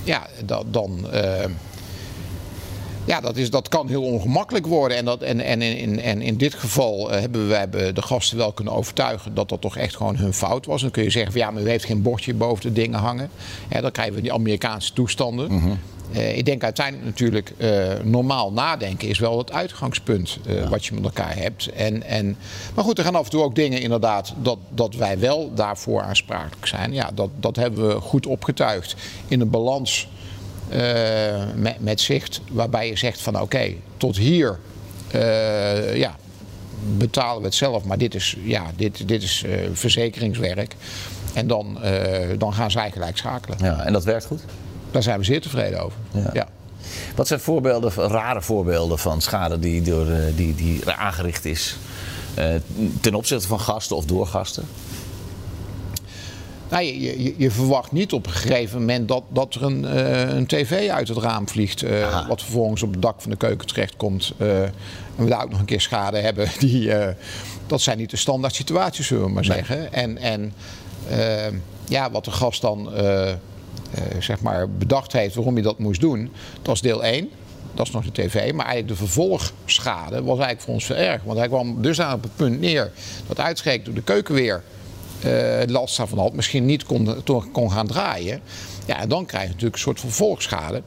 Ja, 0.04 0.26
dan 0.66 1.06
ja, 3.04 3.20
dat, 3.20 3.36
is, 3.36 3.50
dat 3.50 3.68
kan 3.68 3.88
heel 3.88 4.02
ongemakkelijk 4.02 4.66
worden. 4.66 4.96
En, 4.96 5.04
dat, 5.04 5.22
en, 5.22 5.40
en, 5.40 5.62
in, 5.62 6.00
en 6.00 6.22
in 6.22 6.36
dit 6.36 6.54
geval 6.54 7.12
uh, 7.12 7.20
hebben 7.20 7.48
wij 7.48 7.70
de 7.70 8.02
gasten 8.02 8.36
wel 8.36 8.52
kunnen 8.52 8.74
overtuigen 8.74 9.34
dat 9.34 9.48
dat 9.48 9.60
toch 9.60 9.76
echt 9.76 9.96
gewoon 9.96 10.16
hun 10.16 10.34
fout 10.34 10.66
was. 10.66 10.80
Dan 10.80 10.90
kun 10.90 11.02
je 11.02 11.10
zeggen 11.10 11.32
van 11.32 11.40
ja, 11.40 11.50
maar 11.50 11.62
u 11.62 11.68
heeft 11.68 11.84
geen 11.84 12.02
bordje 12.02 12.34
boven 12.34 12.62
de 12.62 12.72
dingen 12.72 12.98
hangen. 12.98 13.30
Ja, 13.70 13.80
dan 13.80 13.90
krijgen 13.90 14.14
we 14.14 14.20
die 14.20 14.32
Amerikaanse 14.32 14.92
toestanden. 14.92 15.50
Mm 15.50 15.60
-hmm. 15.60 15.78
uh, 16.12 16.36
ik 16.36 16.44
denk 16.44 16.62
uiteindelijk 16.62 17.06
natuurlijk, 17.06 17.52
uh, 17.58 17.92
normaal 18.02 18.52
nadenken 18.52 19.08
is 19.08 19.18
wel 19.18 19.38
het 19.38 19.52
uitgangspunt 19.52 20.38
ja. 20.46 20.68
wat 20.68 20.84
je 20.84 20.94
met 20.94 21.04
elkaar 21.04 21.36
hebt. 21.36 21.66
En, 21.66 22.02
en, 22.02 22.36
maar 22.74 22.84
goed, 22.84 22.98
er 22.98 23.04
gaan 23.04 23.14
af 23.14 23.24
en 23.24 23.30
toe 23.30 23.42
ook 23.42 23.54
dingen 23.54 23.80
inderdaad 23.80 24.34
dat, 24.42 24.58
dat 24.68 24.94
wij 24.94 25.18
wel 25.18 25.54
daarvoor 25.54 26.02
aansprakelijk 26.02 26.66
zijn. 26.66 26.92
Ja, 26.92 27.10
dat, 27.14 27.30
dat 27.40 27.56
hebben 27.56 27.88
we 27.88 28.00
goed 28.00 28.26
opgetuigd 28.26 28.96
in 29.28 29.40
een 29.40 29.50
balans 29.50 30.08
uh, 30.72 31.42
met, 31.56 31.80
met, 31.80 32.00
zicht, 32.00 32.40
waarbij 32.50 32.88
je 32.88 32.96
zegt 32.96 33.20
van 33.20 33.34
oké, 33.34 33.42
okay, 33.42 33.80
tot 33.96 34.16
hier 34.16 34.58
uh, 35.14 35.96
ja, 35.96 36.16
betalen 36.96 37.38
we 37.38 37.44
het 37.44 37.54
zelf, 37.54 37.84
maar 37.84 37.98
dit 37.98 38.14
is, 38.14 38.36
ja, 38.42 38.70
dit, 38.76 39.08
dit 39.08 39.22
is 39.22 39.42
uh, 39.46 39.54
verzekeringswerk. 39.72 40.74
En 41.32 41.46
dan, 41.46 41.78
dan 42.38 42.54
gaan 42.54 42.70
zij 42.70 42.90
gelijk 42.90 43.16
schakelen. 43.16 43.58
Ja, 43.60 43.84
en 43.84 43.92
dat 43.92 44.04
werkt 44.04 44.24
goed? 44.24 44.40
Daar 44.90 45.02
zijn 45.02 45.18
we 45.18 45.24
zeer 45.24 45.40
tevreden 45.40 45.82
over. 45.82 45.98
Ja. 46.12 46.30
ja. 46.32 46.48
Wat 47.16 47.26
zijn 47.26 47.40
voorbeelden, 47.40 47.92
rare 47.92 48.42
voorbeelden 48.42 48.98
van 48.98 49.20
schade 49.20 49.58
die, 49.58 49.82
door, 49.82 50.06
die, 50.36 50.54
die 50.54 50.90
aangericht 50.90 51.44
is 51.44 51.76
ten 53.00 53.14
opzichte 53.14 53.46
van 53.46 53.60
gasten 53.60 53.96
of 53.96 54.04
door 54.04 54.26
gasten? 54.26 54.64
Nou, 56.74 56.86
je, 56.86 57.22
je, 57.22 57.34
je, 57.36 57.50
verwacht 57.50 57.92
niet 57.92 58.12
op 58.12 58.26
een 58.26 58.32
gegeven 58.32 58.78
moment 58.78 59.08
dat, 59.08 59.22
dat 59.28 59.54
er 59.54 59.62
een, 59.62 59.84
uh, 59.84 60.34
een 60.34 60.46
tv 60.46 60.88
uit 60.88 61.08
het 61.08 61.18
raam 61.18 61.48
vliegt. 61.48 61.82
Uh, 61.82 62.28
wat 62.28 62.42
vervolgens 62.42 62.82
op 62.82 62.90
het 62.92 63.02
dak 63.02 63.22
van 63.22 63.30
de 63.30 63.36
keuken 63.36 63.66
terechtkomt. 63.66 64.32
Uh, 64.38 64.62
en 64.62 64.72
we 65.16 65.26
daar 65.26 65.42
ook 65.42 65.50
nog 65.50 65.58
een 65.58 65.64
keer 65.64 65.80
schade 65.80 66.18
hebben. 66.18 66.48
Die, 66.58 66.92
dat 67.66 67.80
zijn 67.80 67.98
niet 67.98 68.10
de 68.10 68.16
standaard 68.16 68.54
situaties, 68.54 69.06
zullen 69.06 69.24
we 69.24 69.30
maar 69.30 69.46
nee. 69.46 69.56
zeggen. 69.56 69.92
En, 69.92 70.18
en 70.18 70.52
ja, 71.88 72.10
wat 72.10 72.24
de 72.24 72.30
gast 72.30 72.60
dan 72.60 72.90
zeg 74.18 74.40
maar 74.40 74.70
bedacht 74.70 75.12
heeft 75.12 75.34
waarom 75.34 75.56
je 75.56 75.62
dat 75.62 75.78
moest 75.78 76.00
doen. 76.00 76.30
Dat 76.62 76.74
is 76.74 76.80
deel 76.80 77.04
1 77.04 77.30
dat 77.74 77.86
is 77.86 77.92
nog 77.92 78.04
de 78.04 78.12
tv. 78.12 78.52
Maar 78.52 78.66
eigenlijk 78.66 78.88
de 78.88 79.06
vervolgschade 79.06 80.22
was 80.22 80.38
eigenlijk 80.38 80.60
voor 80.60 80.74
ons 80.74 80.84
veel 80.84 80.96
erg. 80.96 81.22
Want 81.22 81.38
hij 81.38 81.48
kwam 81.48 81.82
dus 81.82 82.00
aan 82.00 82.14
op 82.14 82.22
het 82.22 82.36
punt 82.36 82.60
neer 82.60 82.92
dat 83.26 83.40
uitschreek 83.40 83.84
door 83.84 83.94
de 83.94 84.02
keuken 84.02 84.34
weer 84.34 84.62
last 85.66 85.96
van 85.96 86.18
had, 86.18 86.32
misschien 86.32 86.64
niet 86.64 86.84
kon, 86.84 87.22
kon 87.52 87.70
gaan 87.70 87.86
draaien. 87.86 88.40
Ja, 88.86 89.00
en 89.00 89.08
dan 89.08 89.26
krijg 89.26 89.42
je 89.42 89.48
natuurlijk 89.48 89.74
een 89.74 89.80
soort 89.80 90.00
vervolgschade. 90.00 90.82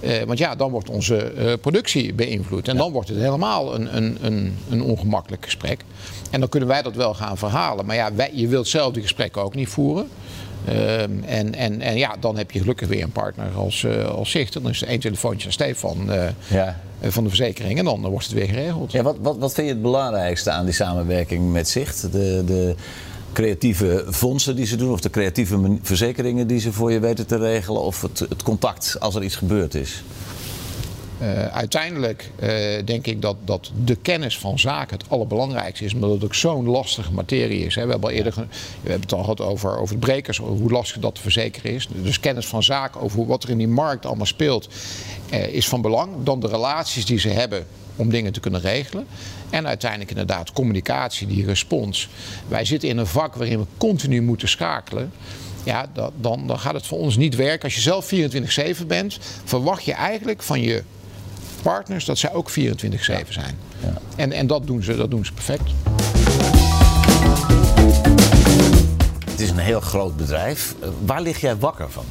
Uh, 0.00 0.22
want 0.22 0.38
ja, 0.38 0.54
dan 0.54 0.70
wordt 0.70 0.90
onze 0.90 1.32
uh, 1.38 1.52
productie 1.60 2.14
beïnvloed. 2.14 2.68
En 2.68 2.74
ja. 2.74 2.80
dan 2.80 2.92
wordt 2.92 3.08
het 3.08 3.18
helemaal 3.18 3.74
een, 3.74 3.96
een, 3.96 4.18
een, 4.20 4.56
een, 4.70 4.82
ongemakkelijk 4.82 5.44
gesprek. 5.44 5.80
En 6.30 6.40
dan 6.40 6.48
kunnen 6.48 6.68
wij 6.68 6.82
dat 6.82 6.94
wel 6.94 7.14
gaan 7.14 7.38
verhalen. 7.38 7.86
Maar 7.86 7.96
ja, 7.96 8.14
wij, 8.14 8.30
je 8.34 8.48
wilt 8.48 8.68
zelf 8.68 8.92
die 8.92 9.02
gesprekken 9.02 9.42
ook 9.42 9.54
niet 9.54 9.68
voeren. 9.68 10.08
Uh, 10.68 11.02
en, 11.02 11.54
en, 11.54 11.80
en 11.80 11.96
ja, 11.96 12.14
dan 12.20 12.36
heb 12.36 12.50
je 12.50 12.58
gelukkig 12.58 12.88
weer 12.88 13.02
een 13.02 13.12
partner 13.12 13.46
als, 13.56 13.86
als 14.06 14.30
Zicht. 14.30 14.52
Dan 14.52 14.68
is 14.68 14.82
er 14.82 14.88
één 14.88 15.00
telefoontje 15.00 15.46
aan 15.46 15.52
Stefan 15.52 16.10
ja. 16.48 16.80
van 17.00 17.22
de 17.22 17.28
verzekering. 17.28 17.78
En 17.78 17.84
dan 17.84 18.00
wordt 18.00 18.24
het 18.24 18.34
weer 18.34 18.48
geregeld. 18.48 18.92
Ja, 18.92 19.02
wat, 19.02 19.16
wat, 19.20 19.36
wat 19.38 19.54
vind 19.54 19.66
je 19.66 19.72
het 19.72 19.82
belangrijkste 19.82 20.50
aan 20.50 20.64
die 20.64 20.74
samenwerking 20.74 21.52
met 21.52 21.68
Zicht? 21.68 22.12
De, 22.12 22.42
de 22.46 22.74
creatieve 23.32 24.04
fondsen 24.10 24.56
die 24.56 24.66
ze 24.66 24.76
doen, 24.76 24.92
of 24.92 25.00
de 25.00 25.10
creatieve 25.10 25.78
verzekeringen 25.82 26.46
die 26.46 26.60
ze 26.60 26.72
voor 26.72 26.92
je 26.92 27.00
weten 27.00 27.26
te 27.26 27.36
regelen, 27.36 27.80
of 27.80 28.02
het, 28.02 28.18
het 28.18 28.42
contact 28.42 28.96
als 29.00 29.14
er 29.14 29.22
iets 29.22 29.36
gebeurd 29.36 29.74
is? 29.74 30.02
Uh, 31.22 31.46
uiteindelijk 31.46 32.30
uh, 32.40 32.48
denk 32.84 33.06
ik 33.06 33.22
dat, 33.22 33.36
dat 33.44 33.70
de 33.84 33.96
kennis 33.96 34.38
van 34.38 34.58
zaken 34.58 34.98
het 34.98 35.10
allerbelangrijkste 35.10 35.84
is, 35.84 35.94
omdat 35.94 36.10
het 36.10 36.24
ook 36.24 36.34
zo'n 36.34 36.66
lastige 36.66 37.12
materie 37.12 37.66
is. 37.66 37.74
Hè. 37.74 37.84
We, 37.84 37.90
hebben 37.90 38.08
al 38.08 38.16
eerder, 38.16 38.34
we 38.34 38.46
hebben 38.82 39.00
het 39.00 39.12
al 39.12 39.20
gehad 39.20 39.40
over, 39.40 39.78
over 39.78 39.94
de 39.94 40.00
brekers, 40.00 40.38
hoe 40.38 40.70
lastig 40.70 41.00
dat 41.02 41.14
te 41.14 41.20
verzekeren 41.20 41.72
is. 41.72 41.88
Dus 41.92 42.20
kennis 42.20 42.46
van 42.46 42.62
zaken 42.62 43.00
over 43.00 43.16
hoe, 43.16 43.26
wat 43.26 43.42
er 43.42 43.50
in 43.50 43.58
die 43.58 43.68
markt 43.68 44.06
allemaal 44.06 44.26
speelt, 44.26 44.68
uh, 45.32 45.46
is 45.46 45.68
van 45.68 45.82
belang. 45.82 46.10
Dan 46.22 46.40
de 46.40 46.48
relaties 46.48 47.06
die 47.06 47.18
ze 47.18 47.28
hebben 47.28 47.66
om 47.96 48.10
dingen 48.10 48.32
te 48.32 48.40
kunnen 48.40 48.60
regelen. 48.60 49.06
En 49.50 49.66
uiteindelijk 49.66 50.10
inderdaad 50.10 50.52
communicatie, 50.52 51.26
die 51.26 51.44
respons. 51.44 52.08
Wij 52.48 52.64
zitten 52.64 52.88
in 52.88 52.98
een 52.98 53.06
vak 53.06 53.34
waarin 53.34 53.58
we 53.58 53.66
continu 53.76 54.22
moeten 54.22 54.48
schakelen. 54.48 55.12
Ja, 55.64 55.86
dan, 56.20 56.46
dan 56.46 56.58
gaat 56.58 56.74
het 56.74 56.86
voor 56.86 56.98
ons 56.98 57.16
niet 57.16 57.36
werken. 57.36 57.62
Als 57.62 57.74
je 57.74 57.80
zelf 57.80 58.12
24-7 58.82 58.86
bent, 58.86 59.18
verwacht 59.44 59.84
je 59.84 59.92
eigenlijk 59.92 60.42
van 60.42 60.60
je 60.60 60.82
partners 61.62 62.04
dat 62.04 62.18
zij 62.18 62.32
ook 62.32 62.50
24-7 62.50 62.54
zijn. 63.28 63.58
Ja. 63.82 63.92
En, 64.16 64.32
en 64.32 64.46
dat, 64.46 64.66
doen 64.66 64.82
ze, 64.82 64.96
dat 64.96 65.10
doen 65.10 65.24
ze 65.24 65.32
perfect. 65.32 65.70
Het 69.30 69.40
is 69.40 69.50
een 69.50 69.58
heel 69.58 69.80
groot 69.80 70.16
bedrijf. 70.16 70.74
Waar 71.04 71.22
lig 71.22 71.40
jij 71.40 71.56
wakker 71.56 71.90
van? 71.90 72.04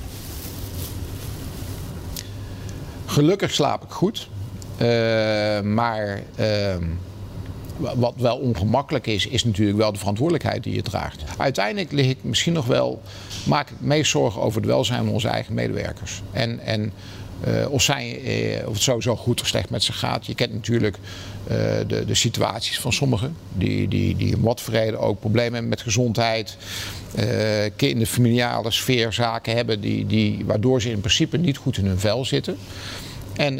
Gelukkig 3.05 3.53
slaap 3.53 3.83
ik 3.83 3.89
goed. 3.89 4.29
Uh, 4.81 5.61
maar 5.61 6.21
uh, 6.39 6.75
wat 7.79 8.13
wel 8.17 8.37
ongemakkelijk 8.37 9.07
is, 9.07 9.27
is 9.27 9.43
natuurlijk 9.43 9.77
wel 9.77 9.91
de 9.91 9.99
verantwoordelijkheid 9.99 10.63
die 10.63 10.73
je 10.73 10.81
draagt. 10.81 11.23
Uiteindelijk 11.37 11.91
lig 11.91 12.07
ik 12.07 12.17
misschien 12.21 12.53
nog 12.53 12.65
wel, 12.65 13.01
maak 13.43 13.69
ik 13.69 13.75
meest 13.79 14.11
zorgen 14.11 14.41
over 14.41 14.61
het 14.61 14.69
welzijn 14.69 15.03
van 15.03 15.13
onze 15.13 15.27
eigen 15.27 15.53
medewerkers. 15.53 16.21
En, 16.31 16.59
en 16.59 16.93
uh, 17.47 17.71
of, 17.71 17.81
zij, 17.81 18.21
of 18.65 18.73
het 18.73 18.81
sowieso 18.81 19.15
goed 19.15 19.41
of 19.41 19.47
slecht 19.47 19.69
met 19.69 19.83
ze 19.83 19.93
gaat. 19.93 20.25
Je 20.25 20.35
kent 20.35 20.53
natuurlijk 20.53 20.97
de, 21.87 22.03
de 22.05 22.15
situaties 22.15 22.79
van 22.79 22.93
sommigen 22.93 23.35
die, 23.53 23.87
die, 23.87 24.15
die 24.15 24.35
om 24.35 24.41
wat 24.41 24.61
vrede 24.61 24.97
ook 24.97 25.19
problemen 25.19 25.53
hebben 25.53 25.69
met 25.69 25.81
gezondheid. 25.81 26.57
in 27.75 27.99
de 27.99 28.05
familiale 28.05 28.71
sfeer 28.71 29.13
zaken 29.13 29.55
hebben 29.55 29.81
die, 29.81 30.05
die, 30.05 30.45
waardoor 30.45 30.81
ze 30.81 30.91
in 30.91 30.99
principe 30.99 31.37
niet 31.37 31.57
goed 31.57 31.77
in 31.77 31.85
hun 31.85 31.99
vel 31.99 32.25
zitten. 32.25 32.57
En 33.35 33.59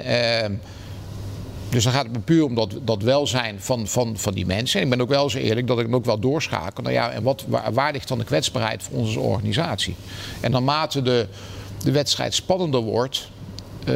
dus 1.69 1.83
dan 1.83 1.93
gaat 1.93 2.03
het 2.03 2.13
me 2.13 2.19
puur 2.19 2.43
om 2.43 2.55
dat, 2.55 2.75
dat 2.81 3.03
welzijn 3.03 3.55
van, 3.59 3.88
van, 3.88 4.17
van 4.17 4.33
die 4.33 4.45
mensen. 4.45 4.79
En 4.79 4.85
ik 4.85 4.91
ben 4.91 5.01
ook 5.01 5.09
wel 5.09 5.29
zo 5.29 5.38
eerlijk 5.38 5.67
dat 5.67 5.79
ik 5.79 5.85
hem 5.85 5.95
ook 5.95 6.05
wel 6.05 6.19
doorschakel. 6.19 6.83
Nou 6.83 6.95
ja, 6.95 7.09
en 7.09 7.23
wat, 7.23 7.45
waar, 7.47 7.73
waar 7.73 7.91
ligt 7.91 8.07
dan 8.07 8.17
de 8.17 8.23
kwetsbaarheid 8.23 8.83
van 8.83 8.93
onze 8.93 9.19
organisatie? 9.19 9.95
En 10.39 10.51
naarmate 10.51 11.01
de, 11.01 11.27
de 11.83 11.91
wedstrijd 11.91 12.33
spannender 12.33 12.81
wordt, 12.81 13.29
uh, 13.79 13.95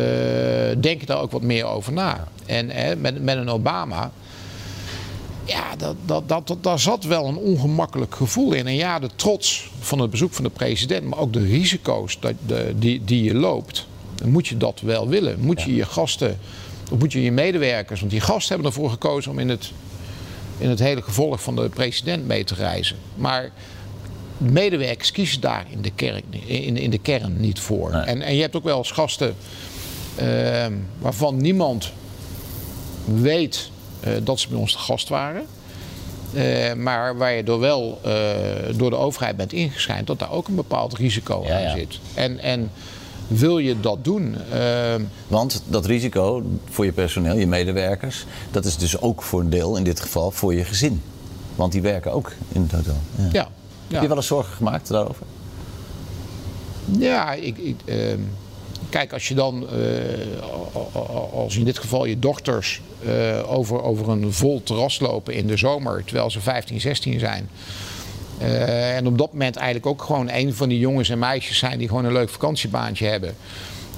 denk 0.78 1.02
ik 1.02 1.08
daar 1.08 1.22
ook 1.22 1.32
wat 1.32 1.42
meer 1.42 1.66
over 1.66 1.94
na. 1.94 2.28
En 2.46 2.70
hè, 2.70 2.96
met, 2.96 3.24
met 3.24 3.38
een 3.38 3.50
Obama. 3.50 4.12
Ja, 5.46 5.76
dat, 5.78 5.96
dat, 6.06 6.30
dat, 6.30 6.48
dat, 6.48 6.64
daar 6.64 6.80
zat 6.80 7.04
wel 7.04 7.28
een 7.28 7.38
ongemakkelijk 7.38 8.16
gevoel 8.16 8.54
in. 8.54 8.68
En 8.68 8.76
ja, 8.76 9.00
de 9.00 9.10
trots 9.16 9.70
van 9.80 10.00
het 10.00 10.10
bezoek 10.10 10.34
van 10.34 10.44
de 10.44 10.50
president, 10.50 11.08
maar 11.08 11.20
ook 11.20 11.34
de 11.34 11.46
risico's 11.46 12.20
dat, 12.20 12.34
de, 12.46 12.74
die, 12.78 13.04
die 13.04 13.24
je 13.24 13.36
loopt. 13.36 13.88
Moet 14.24 14.48
je 14.48 14.58
dat 14.58 14.82
wel 14.82 15.08
willen. 15.08 15.40
Moet 15.40 15.62
je 15.62 15.76
je 15.76 15.86
gasten 15.86 16.40
of 16.94 17.00
moet 17.00 17.12
je 17.12 17.24
je 17.24 17.32
medewerkers, 17.32 18.00
want 18.00 18.12
die 18.12 18.22
gasten 18.22 18.54
hebben 18.54 18.72
ervoor 18.72 18.90
gekozen 18.90 19.32
om 19.32 19.40
in 19.40 19.50
het 19.50 19.72
in 20.58 20.70
het 20.70 20.80
hele 20.80 21.02
gevolg 21.02 21.42
van 21.42 21.56
de 21.56 21.70
president 21.70 22.28
mee 22.28 22.44
te 22.44 22.54
reizen. 22.56 22.98
Maar 23.16 23.52
medewerkers 24.38 25.12
kiezen 25.12 25.42
daar 25.42 25.66
in 25.70 25.82
de, 25.82 25.92
kern, 25.96 26.24
in, 26.46 26.78
in 26.78 26.90
de 26.90 26.98
kern 26.98 27.40
niet 27.40 27.60
voor. 27.60 27.92
En, 27.92 28.22
en 28.22 28.36
je 28.36 28.42
hebt 28.42 28.56
ook 28.56 28.64
wel 28.64 28.78
eens 28.78 28.92
gasten 28.92 29.36
ehm, 30.16 30.74
waarvan 31.00 31.38
niemand 31.38 31.92
weet 33.06 33.70
uh, 34.08 34.14
dat 34.24 34.40
ze 34.40 34.48
bij 34.48 34.58
ons 34.58 34.72
te 34.72 34.78
gast 34.78 35.10
waren. 35.10 35.46
Uh, 36.34 36.74
maar 36.74 37.18
waar 37.18 37.32
je 37.34 37.44
door 37.44 37.60
wel 37.60 38.02
uh, 38.06 38.14
door 38.76 38.90
de 38.90 38.96
overheid 38.96 39.36
bent 39.36 39.54
ingeschrijnd 39.54 40.08
dat 40.08 40.20
daar 40.20 40.32
ook 40.32 40.48
een 40.48 40.56
bepaald 40.56 40.98
risico 40.98 41.44
Ja, 41.46 41.56
aan 41.56 41.62
ja. 41.62 41.76
zit. 41.76 42.00
En, 42.14 42.40
en 42.40 42.72
wil 43.28 43.58
je 43.58 43.80
dat 43.80 44.04
doen? 44.04 44.36
ehm, 44.52 45.02
Want 45.28 45.64
dat 45.68 45.86
risico 45.86 46.44
voor 46.70 46.86
je 46.86 46.92
personeel, 46.92 47.36
je 47.38 47.48
medewerkers, 47.48 48.26
dat 48.52 48.66
is 48.66 48.78
dus 48.78 49.02
ook 49.02 49.22
voor 49.22 49.40
een 49.40 49.50
deel, 49.50 49.78
in 49.78 49.84
dit 49.84 50.00
geval, 50.00 50.32
voor 50.32 50.54
je 50.54 50.64
gezin. 50.64 51.02
Want 51.56 51.72
die 51.72 51.82
werken 51.82 52.12
ook 52.12 52.32
in 52.52 52.62
het 52.62 52.72
hotel. 52.72 52.98
Ja. 53.16 53.30
ja, 53.32 53.50
Heb 53.88 54.02
je 54.02 54.08
wel 54.08 54.18
eens 54.18 54.28
zorgen 54.28 54.54
gemaakt 54.56 54.88
daarover? 54.88 55.26
Ja, 57.00 57.34
ik, 57.34 57.58
ik, 57.58 57.76
ehm, 57.86 58.20
kijk, 58.90 59.14
als 59.14 59.28
je 59.28 59.34
dan, 59.36 59.66
eh, 59.70 60.94
als 61.34 61.58
in 61.58 61.64
dit 61.66 61.78
geval 61.78 62.06
je 62.06 62.20
dochters 62.20 62.82
eh, 63.06 63.52
over, 63.52 63.82
over 63.82 64.10
een 64.10 64.34
vol 64.34 64.64
terras 64.64 65.00
lopen 65.00 65.34
in 65.34 65.48
de 65.48 65.58
zomer, 65.58 66.04
terwijl 66.06 66.32
ze 66.32 66.40
15, 66.42 66.82
16 66.82 67.20
zijn. 67.20 67.50
Eh, 68.38 68.96
en 68.96 69.08
op 69.08 69.18
dat 69.18 69.32
moment 69.32 69.56
eigenlijk 69.56 69.86
ook 69.86 70.02
gewoon 70.02 70.30
een 70.30 70.54
van 70.54 70.70
die 70.70 70.80
jongens 70.80 71.10
en 71.10 71.20
meisjes 71.20 71.58
zijn 71.58 71.78
die 71.78 71.88
gewoon 71.88 72.06
een 72.06 72.14
leuk 72.14 72.30
vakantiebaantje 72.30 73.06
hebben. 73.06 73.36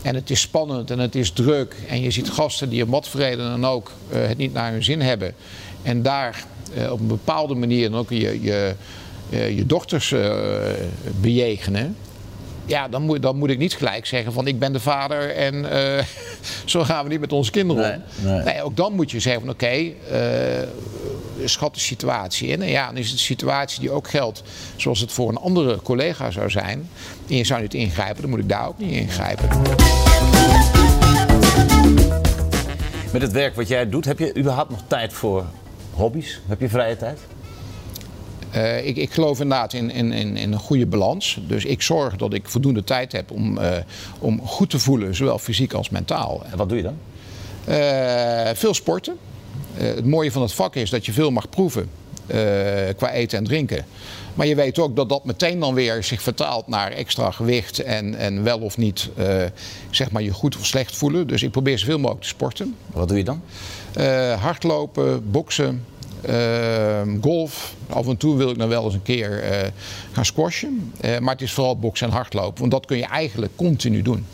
En 0.01 0.15
het 0.15 0.29
is 0.29 0.41
spannend 0.41 0.91
en 0.91 0.99
het 0.99 1.15
is 1.15 1.31
druk. 1.31 1.75
En 1.87 2.01
je 2.01 2.11
ziet 2.11 2.29
gasten 2.29 2.69
die 2.69 2.83
om 2.83 2.89
wat 2.89 3.07
voor 3.07 3.19
reden 3.19 3.49
dan 3.49 3.65
ook 3.65 3.91
eh, 4.09 4.27
het 4.27 4.37
niet 4.37 4.53
naar 4.53 4.71
hun 4.71 4.83
zin 4.83 5.01
hebben. 5.01 5.33
En 5.81 6.01
daar 6.01 6.43
eh, 6.75 6.91
op 6.91 6.99
een 6.99 7.07
bepaalde 7.07 7.55
manier 7.55 7.89
dan 7.89 7.99
ook 7.99 8.09
je, 8.09 8.41
je, 8.41 8.75
je 9.29 9.65
dochters 9.65 10.13
bejegenen. 11.21 11.95
Ja, 12.65 12.87
dan 12.87 13.01
moet, 13.01 13.21
dan 13.21 13.37
moet 13.37 13.49
ik 13.49 13.57
niet 13.57 13.73
gelijk 13.73 14.05
zeggen 14.05 14.33
van 14.33 14.47
ik 14.47 14.59
ben 14.59 14.73
de 14.73 14.79
vader 14.79 15.29
en 15.29 15.65
zo 16.65 16.83
gaan 16.83 17.03
we 17.03 17.09
niet 17.09 17.19
met 17.19 17.33
onze 17.33 17.51
kinderen 17.51 17.83
om. 17.93 18.25
Nee, 18.25 18.43
nee. 18.43 18.63
ook 18.63 18.75
dan 18.75 18.93
moet 18.93 19.11
je 19.11 19.19
zeggen 19.19 19.41
van 19.41 19.49
oké, 19.49 19.91
schat 21.49 21.73
de 21.73 21.79
situatie 21.79 22.47
in. 22.47 22.61
En 22.61 22.69
ja, 22.69 22.85
dan 22.85 22.97
is 22.97 23.05
het 23.05 23.13
een 23.13 23.19
situatie 23.19 23.79
die 23.79 23.91
ook 23.91 24.09
geldt 24.09 24.43
zoals 24.75 24.99
het 24.99 25.11
voor 25.11 25.29
een 25.29 25.37
andere 25.37 25.81
collega 25.81 26.31
zou 26.31 26.49
zijn. 26.49 26.89
En 27.29 27.35
je 27.35 27.43
zou 27.43 27.61
niet 27.61 27.73
ingrijpen, 27.73 28.21
dan 28.21 28.29
moet 28.29 28.39
ik 28.39 28.49
daar 28.49 28.67
ook 28.67 28.77
niet 28.77 28.91
ingrijpen. 28.91 29.49
Met 33.11 33.21
het 33.21 33.31
werk 33.31 33.55
wat 33.55 33.67
jij 33.67 33.89
doet, 33.89 34.05
heb 34.05 34.19
je 34.19 34.37
überhaupt 34.37 34.69
nog 34.69 34.81
tijd 34.87 35.13
voor 35.13 35.45
hobby's? 35.93 36.41
Heb 36.47 36.59
je 36.59 36.69
vrije 36.69 36.97
tijd? 36.97 37.19
Eh, 38.55 38.87
ik, 38.87 38.97
ik 38.97 39.11
geloof 39.11 39.39
inderdaad 39.39 39.73
in, 39.73 39.91
in, 39.91 40.11
in, 40.11 40.37
in 40.37 40.53
een 40.53 40.59
goede 40.59 40.85
balans. 40.85 41.39
Dus 41.47 41.65
ik 41.65 41.81
zorg 41.81 42.15
dat 42.15 42.33
ik 42.33 42.49
voldoende 42.49 42.83
tijd 42.83 43.11
heb 43.11 43.31
om, 43.31 43.57
eh, 43.57 43.77
om 44.19 44.41
goed 44.41 44.69
te 44.69 44.79
voelen, 44.79 45.15
zowel 45.15 45.39
fysiek 45.39 45.73
als 45.73 45.89
mentaal. 45.89 46.43
En 46.51 46.57
wat 46.57 46.69
doe 46.69 46.77
je 46.77 46.83
dan? 46.83 46.97
Eh, 47.65 48.49
veel 48.53 48.73
sporten. 48.73 49.17
Eh, 49.77 49.87
het 49.87 50.05
mooie 50.05 50.31
van 50.31 50.41
het 50.41 50.53
vak 50.53 50.75
is 50.75 50.89
dat 50.89 51.05
je 51.05 51.13
veel 51.13 51.31
mag 51.31 51.49
proeven 51.49 51.89
eh, 52.27 52.37
qua 52.97 53.11
eten 53.11 53.37
en 53.37 53.43
drinken. 53.43 53.85
Maar 54.33 54.47
je 54.47 54.55
weet 54.55 54.79
ook 54.79 54.95
dat 54.95 55.09
dat 55.09 55.25
meteen 55.25 55.59
dan 55.59 55.73
weer 55.73 56.03
zich 56.03 56.21
vertaalt 56.21 56.67
naar 56.67 56.91
extra 56.91 57.31
gewicht 57.31 57.79
en, 57.79 58.15
en 58.15 58.43
wel 58.43 58.59
of 58.59 58.77
niet 58.77 59.09
eh, 59.15 59.43
zeg 59.89 60.11
maar 60.11 60.21
je 60.21 60.31
goed 60.31 60.57
of 60.57 60.65
slecht 60.65 60.95
voelen. 60.95 61.27
Dus 61.27 61.43
ik 61.43 61.51
probeer 61.51 61.79
zoveel 61.79 61.97
mogelijk 61.97 62.21
te 62.21 62.27
sporten. 62.27 62.75
Wat 62.91 63.07
doe 63.07 63.17
je 63.17 63.23
dan? 63.23 63.41
Hardlopen, 64.39 65.31
boksen, 65.31 65.85
eh, 66.21 67.01
golf. 67.21 67.73
Af 67.89 68.07
en 68.07 68.17
toe 68.17 68.35
wil 68.35 68.49
ik 68.49 68.57
dan 68.57 68.69
wel 68.69 68.85
eens 68.85 68.93
een 68.93 69.03
keer 69.03 69.43
gaan 70.11 70.25
squashen. 70.25 70.93
Maar 71.19 71.33
het 71.33 71.41
is 71.41 71.53
vooral 71.53 71.77
boksen 71.77 72.07
en 72.07 72.13
hardlopen. 72.13 72.59
Want 72.59 72.71
dat 72.71 72.85
kun 72.85 72.97
je 72.97 73.05
eigenlijk 73.05 73.51
continu 73.55 74.01
doen. 74.01 74.25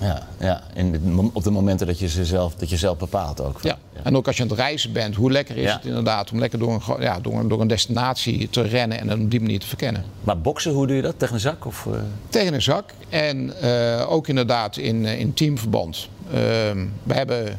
Ja, 0.00 0.26
ja. 0.38 0.62
Mom- 1.02 1.30
op 1.32 1.42
de 1.42 1.50
momenten 1.50 1.86
dat 1.86 1.98
je, 1.98 2.08
ze 2.08 2.24
zelf, 2.24 2.54
dat 2.54 2.70
je 2.70 2.76
zelf 2.76 2.98
bepaalt 2.98 3.40
ook. 3.40 3.58
Ja. 3.62 3.78
En 4.04 4.16
ook 4.16 4.26
als 4.26 4.36
je 4.36 4.42
aan 4.42 4.48
het 4.48 4.58
reizen 4.58 4.92
bent, 4.92 5.14
hoe 5.14 5.30
lekker 5.32 5.56
is 5.56 5.62
Ja. 5.62 5.72
het 5.76 5.84
inderdaad 5.84 6.32
om 6.32 6.38
lekker 6.38 6.58
door 6.58 6.72
een, 6.72 7.02
ja, 7.02 7.20
door, 7.20 7.38
een, 7.38 7.48
door 7.48 7.60
een 7.60 7.66
destinatie 7.68 8.48
te 8.50 8.62
rennen 8.62 8.98
en 9.00 9.12
op 9.22 9.30
die 9.30 9.40
manier 9.40 9.58
te 9.60 9.66
verkennen. 9.66 10.04
Maar 10.22 10.38
boksen, 10.40 10.72
hoe 10.72 10.86
doe 10.86 10.96
je 10.96 11.02
dat? 11.02 11.18
Tegen 11.18 11.34
een 11.34 11.40
zak? 11.40 11.66
Of, 11.66 11.86
eh? 11.86 11.92
Tegen 12.28 12.54
een 12.54 12.62
zak 12.62 12.90
en 13.08 13.60
eh, 13.60 14.10
ook 14.12 14.28
inderdaad 14.28 14.76
in, 14.76 15.06
eh, 15.06 15.20
in 15.20 15.34
teamverband. 15.34 16.08
Ehm, 16.32 16.84
we 17.02 17.14
hebben 17.14 17.58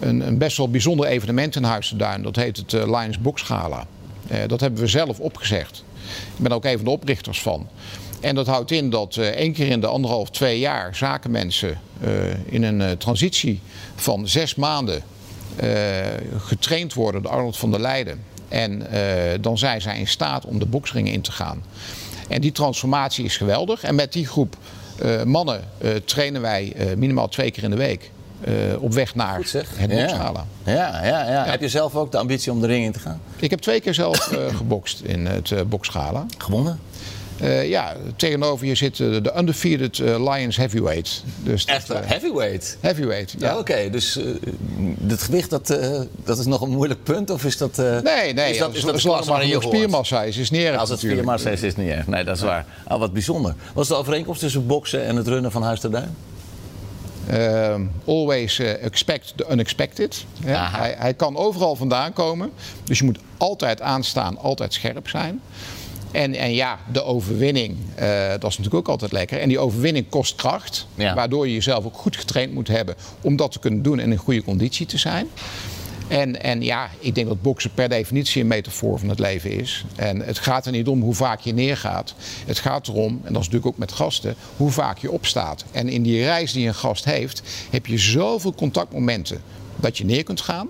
een, 0.00 0.26
een 0.26 0.38
best 0.38 0.56
wel 0.56 0.70
bijzonder 0.70 1.06
evenement 1.06 1.56
in 1.56 1.62
Huis 1.64 1.92
Duin. 1.96 2.22
Dat 2.22 2.36
heet 2.36 2.56
het 2.56 2.72
eh, 2.72 2.84
Lions 3.00 3.18
Box 3.18 3.42
Gala. 3.42 3.86
Dat 4.46 4.60
hebben 4.60 4.80
we 4.80 4.86
zelf 4.86 5.20
opgezegd. 5.20 5.84
Ik 6.36 6.42
ben 6.42 6.52
ook 6.52 6.64
een 6.64 6.76
van 6.76 6.84
de 6.84 6.90
oprichters 6.90 7.42
van. 7.42 7.68
En 8.20 8.34
dat 8.34 8.46
houdt 8.46 8.70
in 8.70 8.90
dat 8.90 9.16
één 9.16 9.52
keer 9.52 9.66
in 9.66 9.80
de 9.80 9.86
anderhalf, 9.86 10.30
twee 10.30 10.58
jaar 10.58 10.96
zakenmensen 10.96 11.78
in 12.44 12.62
een 12.62 12.96
transitie 12.98 13.60
van 13.96 14.28
zes 14.28 14.54
maanden 14.54 15.02
getraind 16.38 16.94
worden 16.94 17.22
door 17.22 17.30
Arnold 17.32 17.56
van 17.56 17.70
der 17.70 17.80
Leijden. 17.80 18.22
En 18.48 18.90
eh, 18.90 19.02
dan 19.40 19.58
zijn 19.58 19.80
zij 19.80 19.98
in 19.98 20.06
staat 20.08 20.44
om 20.44 20.58
de 20.58 20.66
boksringen 20.66 21.12
in 21.12 21.20
te 21.20 21.32
gaan. 21.32 21.62
En 22.28 22.40
die 22.40 22.52
transformatie 22.52 23.24
is 23.24 23.36
geweldig. 23.36 23.82
En 23.82 23.94
met 23.94 24.12
die 24.12 24.26
groep 24.26 24.56
eh, 25.02 25.22
mannen 25.22 25.60
eh, 25.78 25.90
trainen 26.04 26.40
wij 26.40 26.72
eh, 26.76 26.96
minimaal 26.96 27.28
twee 27.28 27.50
keer 27.50 27.62
in 27.62 27.70
de 27.70 27.76
week. 27.76 28.10
eh, 28.44 28.52
op 28.82 28.92
weg 28.92 29.14
naar 29.14 29.36
het 29.36 29.50
ja. 29.78 29.86
boksgala. 29.86 30.46
Ja, 30.64 31.04
ja, 31.04 31.30
ja. 31.30 31.44
Heb 31.44 31.60
je 31.60 31.68
zelf 31.68 31.94
ook 31.94 32.12
de 32.12 32.18
ambitie 32.18 32.52
om 32.52 32.60
de 32.60 32.66
ring 32.66 32.84
in 32.84 32.92
te 32.92 32.98
gaan? 33.00 33.20
Ik 33.36 33.50
heb 33.50 33.60
twee 33.60 33.80
keer 33.80 33.94
zelf 33.94 34.32
eh, 34.32 34.56
gebokst 34.56 35.00
in 35.00 35.26
het 35.26 35.50
eh 35.52 35.60
boksgala. 35.66 36.26
Gewonnen? 36.38 36.78
Eh, 37.40 37.68
ja, 37.68 37.96
tegenover 38.16 38.66
je 38.66 38.74
zit 38.74 39.00
eh, 39.00 39.06
de 39.22 39.32
undefeated 39.36 39.98
eh, 39.98 40.32
Lions 40.32 40.56
Heavyweight. 40.56 41.22
Dus 41.42 41.64
Echt 41.64 41.88
heavyweight? 41.88 42.76
heavyweight, 42.80 43.34
ja. 43.38 43.48
Ja, 43.48 43.58
oké. 43.58 43.90
Dus 43.90 44.18
het 45.06 45.22
gewicht, 45.22 45.50
dat, 45.50 45.78
dat 46.24 46.38
is 46.38 46.46
nog 46.46 46.60
een 46.60 46.70
moeilijk 46.70 47.02
punt? 47.02 47.30
Of 47.30 47.44
is 47.44 47.56
dat... 47.56 47.76
Nee, 47.76 48.32
nee, 48.32 48.50
is 48.50 48.58
dat, 48.58 48.74
is 48.74 48.82
dat 48.82 49.00
zolang 49.00 49.26
maar 49.26 49.40
genoeg 49.40 49.62
spiermassa 49.62 50.22
is, 50.22 50.36
is 50.36 50.50
niet 50.50 50.62
erg 50.62 50.78
Als 50.78 50.88
het 50.88 51.02
natuurlijk. 51.02 51.20
spiermassa 51.20 51.50
is, 51.50 51.62
is 51.62 51.76
niet 51.76 51.88
erg. 51.88 52.06
Nee, 52.06 52.24
dat 52.24 52.36
is 52.36 52.42
waar. 52.42 52.66
Ah, 52.84 52.98
wat 52.98 53.12
bijzonder. 53.12 53.54
Wat 53.74 53.82
is 53.82 53.88
de 53.88 53.96
overeenkomst 53.96 54.40
tussen 54.40 54.66
boksen 54.66 55.04
en 55.04 55.16
het 55.16 55.26
runnen 55.26 55.52
van 55.52 55.62
Huis 55.62 55.80
ter 55.80 55.90
Duin? 55.90 56.16
Ehm, 57.26 57.82
always 58.04 58.58
expect 58.58 59.32
the 59.36 59.46
unexpected. 59.50 60.24
Hij, 60.44 60.94
hij 60.98 61.14
kan 61.14 61.36
overal 61.36 61.76
vandaan 61.76 62.12
komen. 62.12 62.50
Dus 62.84 62.98
je 62.98 63.04
moet 63.04 63.18
altijd 63.36 63.80
aanstaan, 63.80 64.38
altijd 64.38 64.74
scherp 64.74 65.08
zijn. 65.08 65.40
En, 66.10 66.34
en 66.34 66.54
ja, 66.54 66.78
de 66.92 67.02
overwinning, 67.02 67.76
eh, 67.94 68.28
dat 68.28 68.50
is 68.50 68.56
natuurlijk 68.58 68.74
ook 68.74 68.88
altijd 68.88 69.12
lekker. 69.12 69.40
En 69.40 69.48
die 69.48 69.58
overwinning 69.58 70.08
kost 70.08 70.34
kracht. 70.34 70.86
Ja. 70.94 71.14
Waardoor 71.14 71.46
je 71.46 71.54
jezelf 71.54 71.84
ook 71.84 71.96
goed 71.96 72.16
getraind 72.16 72.52
moet 72.52 72.68
hebben 72.68 72.94
om 73.20 73.36
dat 73.36 73.52
te 73.52 73.58
kunnen 73.58 73.82
doen 73.82 73.98
en 73.98 74.10
in 74.10 74.18
goede 74.18 74.42
conditie 74.42 74.86
te 74.86 74.98
zijn. 74.98 75.28
En, 76.08 76.42
en 76.42 76.62
ja, 76.62 76.90
ik 76.98 77.14
denk 77.14 77.28
dat 77.28 77.42
boksen 77.42 77.70
per 77.74 77.88
definitie 77.88 78.40
een 78.40 78.46
metafoor 78.46 78.98
van 78.98 79.08
het 79.08 79.18
leven 79.18 79.50
is. 79.50 79.84
En 79.96 80.20
het 80.20 80.38
gaat 80.38 80.66
er 80.66 80.72
niet 80.72 80.88
om 80.88 81.00
hoe 81.00 81.14
vaak 81.14 81.40
je 81.40 81.52
neergaat. 81.52 82.14
Het 82.46 82.58
gaat 82.58 82.88
erom, 82.88 83.20
en 83.24 83.32
dat 83.32 83.42
is 83.42 83.48
natuurlijk 83.48 83.66
ook 83.66 83.78
met 83.78 83.92
gasten, 83.92 84.34
hoe 84.56 84.70
vaak 84.70 84.98
je 84.98 85.10
opstaat. 85.10 85.64
En 85.72 85.88
in 85.88 86.02
die 86.02 86.24
reis 86.24 86.52
die 86.52 86.66
een 86.66 86.74
gast 86.74 87.04
heeft, 87.04 87.42
heb 87.70 87.86
je 87.86 87.98
zoveel 87.98 88.54
contactmomenten 88.54 89.40
dat 89.76 89.98
je 89.98 90.04
neer 90.04 90.22
kunt 90.22 90.40
gaan. 90.40 90.68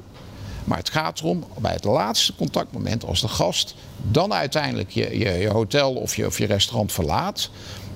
Maar 0.68 0.78
het 0.78 0.90
gaat 0.90 1.20
erom, 1.20 1.44
bij 1.58 1.72
het 1.72 1.84
laatste 1.84 2.34
contactmoment, 2.34 3.04
als 3.04 3.20
de 3.20 3.28
gast 3.28 3.74
dan 4.02 4.32
uiteindelijk 4.32 4.90
je, 4.90 5.18
je, 5.18 5.32
je 5.32 5.48
hotel 5.48 5.94
of 5.94 6.16
je, 6.16 6.26
of 6.26 6.38
je 6.38 6.46
restaurant 6.46 6.92
verlaat. 6.92 7.50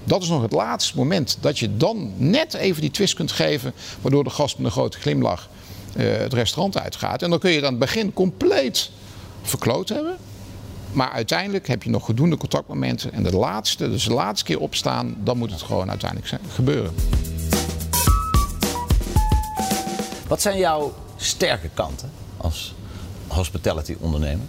Dat 0.04 0.22
is 0.22 0.28
nog 0.28 0.42
het 0.42 0.52
laatste 0.52 0.96
moment 0.96 1.38
dat 1.40 1.58
je 1.58 1.76
dan 1.76 2.12
net 2.16 2.54
even 2.54 2.80
die 2.80 2.90
twist 2.90 3.14
kunt 3.14 3.32
geven, 3.32 3.72
waardoor 4.00 4.24
de 4.24 4.30
gast 4.30 4.56
met 4.56 4.66
een 4.66 4.72
grote 4.72 4.98
glimlach 4.98 5.48
eh, 5.96 6.16
het 6.16 6.32
restaurant 6.32 6.78
uitgaat. 6.78 7.22
En 7.22 7.30
dan 7.30 7.38
kun 7.38 7.50
je 7.50 7.58
aan 7.58 7.64
het 7.64 7.78
begin 7.78 8.12
compleet 8.12 8.90
verkloot 9.42 9.88
hebben. 9.88 10.16
Maar 10.92 11.10
uiteindelijk 11.10 11.68
heb 11.68 11.82
je 11.82 11.90
nog 11.90 12.04
voldoende 12.04 12.36
contactmomenten. 12.36 13.12
En 13.12 13.22
de 13.22 13.36
laatste, 13.36 13.90
dus 13.90 14.04
de 14.04 14.12
laatste 14.12 14.44
keer 14.44 14.60
opstaan, 14.60 15.16
dan 15.18 15.38
moet 15.38 15.50
het 15.50 15.62
gewoon 15.62 15.90
uiteindelijk 15.90 16.42
gebeuren. 16.48 16.94
Wat 20.28 20.42
zijn 20.42 20.58
jouw 20.58 20.94
sterke 21.16 21.68
kanten 21.74 22.21
als 22.42 22.74
hospitality 23.28 23.96
ondernemer? 24.00 24.46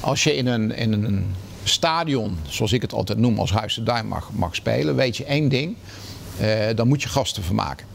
Als 0.00 0.24
je 0.24 0.34
in 0.36 0.46
een, 0.46 0.76
in 0.76 0.92
een 0.92 1.34
stadion, 1.64 2.38
zoals 2.48 2.72
ik 2.72 2.82
het 2.82 2.92
altijd 2.92 3.18
noem, 3.18 3.38
als 3.38 3.50
Huis 3.52 3.74
de 3.74 3.82
Duin 3.82 4.06
mag, 4.06 4.30
mag 4.32 4.54
spelen, 4.54 4.94
weet 4.94 5.16
je 5.16 5.24
één 5.24 5.48
ding. 5.48 5.76
eh, 6.38 6.76
dan 6.76 6.88
moet 6.88 7.02
je 7.02 7.08
gasten 7.08 7.42
vermaken. 7.42 7.86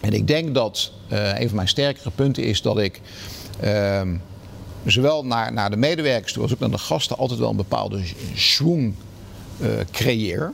En 0.00 0.12
ik 0.12 0.26
denk 0.26 0.54
dat 0.54 0.92
eh, 1.08 1.40
een 1.40 1.46
van 1.46 1.56
mijn 1.56 1.68
sterkere 1.68 2.10
punten 2.10 2.44
is 2.44 2.62
dat 2.62 2.78
ik 2.78 3.00
ehm, 3.60 4.16
zowel 4.84 5.24
naar, 5.24 5.52
naar 5.52 5.70
de 5.70 5.76
medewerkers 5.76 6.32
toe 6.32 6.42
als 6.42 6.52
ook 6.52 6.58
naar 6.58 6.70
de 6.70 6.78
gasten 6.78 7.16
altijd 7.18 7.40
wel 7.40 7.50
een 7.50 7.56
bepaalde 7.56 8.02
schwung 8.34 8.94
eh, 9.60 9.68
creëer. 9.90 10.50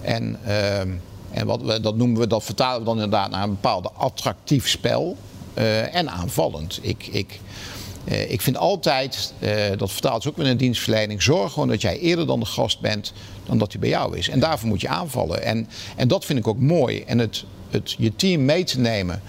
En 0.00 0.38
ehm, 0.44 0.90
En 0.90 1.00
wat 1.44 1.62
we, 1.62 1.80
dat 1.80 1.96
noemen 1.96 2.20
we, 2.20 2.26
dat 2.26 2.44
vertalen 2.44 2.78
we 2.78 2.84
dan 2.84 2.94
inderdaad 2.94 3.30
naar 3.30 3.42
een 3.42 3.50
bepaalde 3.50 3.90
attractief 3.92 4.68
spel 4.68 5.16
eh, 5.58 5.94
en 5.94 6.10
aanvallend. 6.10 6.78
Ik, 6.82 7.06
ik, 7.06 7.40
eh, 8.04 8.30
ik 8.30 8.40
vind 8.40 8.56
altijd, 8.56 9.32
uh, 9.38 9.50
dat 9.76 9.92
vertaalt 9.92 10.28
ook 10.28 10.36
met 10.36 10.46
een 10.46 10.56
dienstverlening, 10.56 11.22
zorg 11.22 11.52
gewoon 11.52 11.68
dat 11.68 11.80
jij 11.80 11.98
eerder 11.98 12.26
dan 12.26 12.40
de 12.40 12.46
gast 12.46 12.80
bent 12.80 13.12
dan 13.46 13.58
dat 13.58 13.72
hij 13.72 13.80
bij 13.80 13.88
jou 13.88 14.16
is. 14.16 14.28
En 14.28 14.40
daarvoor 14.40 14.68
moet 14.68 14.80
je 14.80 14.88
aanvallen. 14.88 15.42
En, 15.42 15.68
en 15.96 16.08
dat 16.08 16.24
vind 16.24 16.38
ik 16.38 16.46
ook 16.46 16.58
mooi. 16.58 17.02
En 17.02 17.18
het, 17.18 17.44
het 17.70 17.94
je 17.98 18.16
team 18.16 18.44
mee 18.44 18.64
te 18.64 18.78
nemen. 18.78 19.22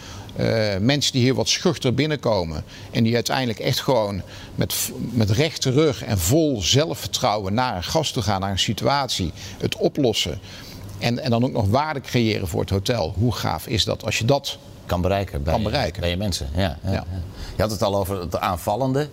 mensen 0.82 1.12
die 1.12 1.22
hier 1.22 1.34
wat 1.34 1.50
schuchter 1.50 1.94
binnenkomen 1.94 2.64
en 2.92 3.04
die 3.04 3.16
uiteindelijk 3.16 3.60
echt 3.60 3.80
gewoon 3.80 4.22
met, 4.56 4.92
met 5.12 5.30
rechte 5.30 5.72
rug 5.72 6.04
en 6.04 6.20
vol 6.20 6.62
zelfvertrouwen 6.62 7.54
naar 7.54 7.76
een 7.76 7.84
gast 7.84 8.14
toe 8.14 8.24
gaan, 8.24 8.42
naar 8.42 8.52
een 8.52 8.60
situatie, 8.60 9.32
het 9.58 9.76
oplossen. 9.76 10.40
En, 11.00 11.20
en 11.20 11.30
dan 11.30 11.44
ook 11.44 11.52
nog 11.52 11.70
waarde 11.70 12.02
creëren 12.02 12.48
voor 12.48 12.62
het 12.62 12.70
hotel. 12.70 13.14
Hoe 13.18 13.34
gaaf 13.34 13.68
is 13.68 13.84
dat 13.84 14.06
als 14.06 14.18
je 14.18 14.26
dat 14.26 14.58
kan 14.86 15.02
bereiken 15.02 15.44
bij, 15.44 15.54
kan 15.54 15.64
bereiken. 15.64 16.02
bij 16.02 16.10
je 16.10 16.18
mensen? 16.18 16.50
Ja, 16.56 16.78
ja, 16.84 16.92
ja. 16.92 17.06
Je 17.56 17.62
had 17.62 17.72
het 17.72 17.84
al 17.84 17.96
over 17.96 18.20
het 18.20 18.38
aanvallende. 18.38 19.10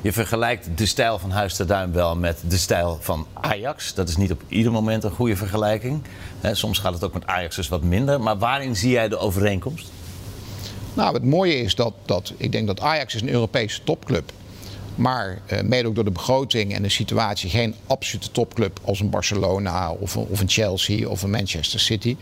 Je 0.00 0.12
vergelijkt 0.12 0.68
de 0.78 0.86
stijl 0.86 1.18
van 1.18 1.30
Huis 1.30 1.54
ter 1.54 1.66
Duin 1.66 1.92
wel 1.92 2.16
met 2.16 2.42
de 2.48 2.56
stijl 2.56 2.98
van 3.00 3.26
Ajax. 3.32 3.94
Dat 3.94 4.08
is 4.08 4.16
niet 4.16 4.32
op 4.32 4.42
ieder 4.48 4.72
moment 4.72 5.04
een 5.04 5.10
goede 5.10 5.36
vergelijking. 5.36 6.02
soms 6.52 6.78
gaat 6.78 6.92
het 6.92 7.04
ook 7.04 7.12
met 7.12 7.26
Ajax 7.26 7.56
dus 7.56 7.68
wat 7.68 7.82
minder. 7.82 8.20
Maar 8.20 8.38
waarin 8.38 8.76
zie 8.76 8.90
jij 8.90 9.08
de 9.08 9.18
overeenkomst? 9.18 9.90
Nou, 10.94 11.14
het 11.14 11.24
mooie 11.24 11.56
is 11.56 11.74
dat, 11.74 11.92
dat 12.04 12.32
ik 12.36 12.52
denk 12.52 12.66
dat 12.66 12.80
Ajax 12.80 13.14
is 13.14 13.20
een 13.20 13.28
Europese 13.28 13.82
topclub 13.84 14.32
maar 14.94 15.38
uh, 15.52 15.60
mede 15.60 15.88
ook 15.88 15.94
door 15.94 16.04
de 16.04 16.10
begroting 16.10 16.74
en 16.74 16.82
de 16.82 16.88
situatie 16.88 17.50
geen 17.50 17.74
absolute 17.86 18.30
topclub 18.30 18.80
als 18.84 19.00
een 19.00 19.10
Barcelona 19.10 19.90
of, 19.90 20.16
of 20.16 20.40
een 20.40 20.48
Chelsea 20.48 21.08
of 21.08 21.22
een 21.22 21.30
Manchester 21.30 21.80
City. 21.80 22.16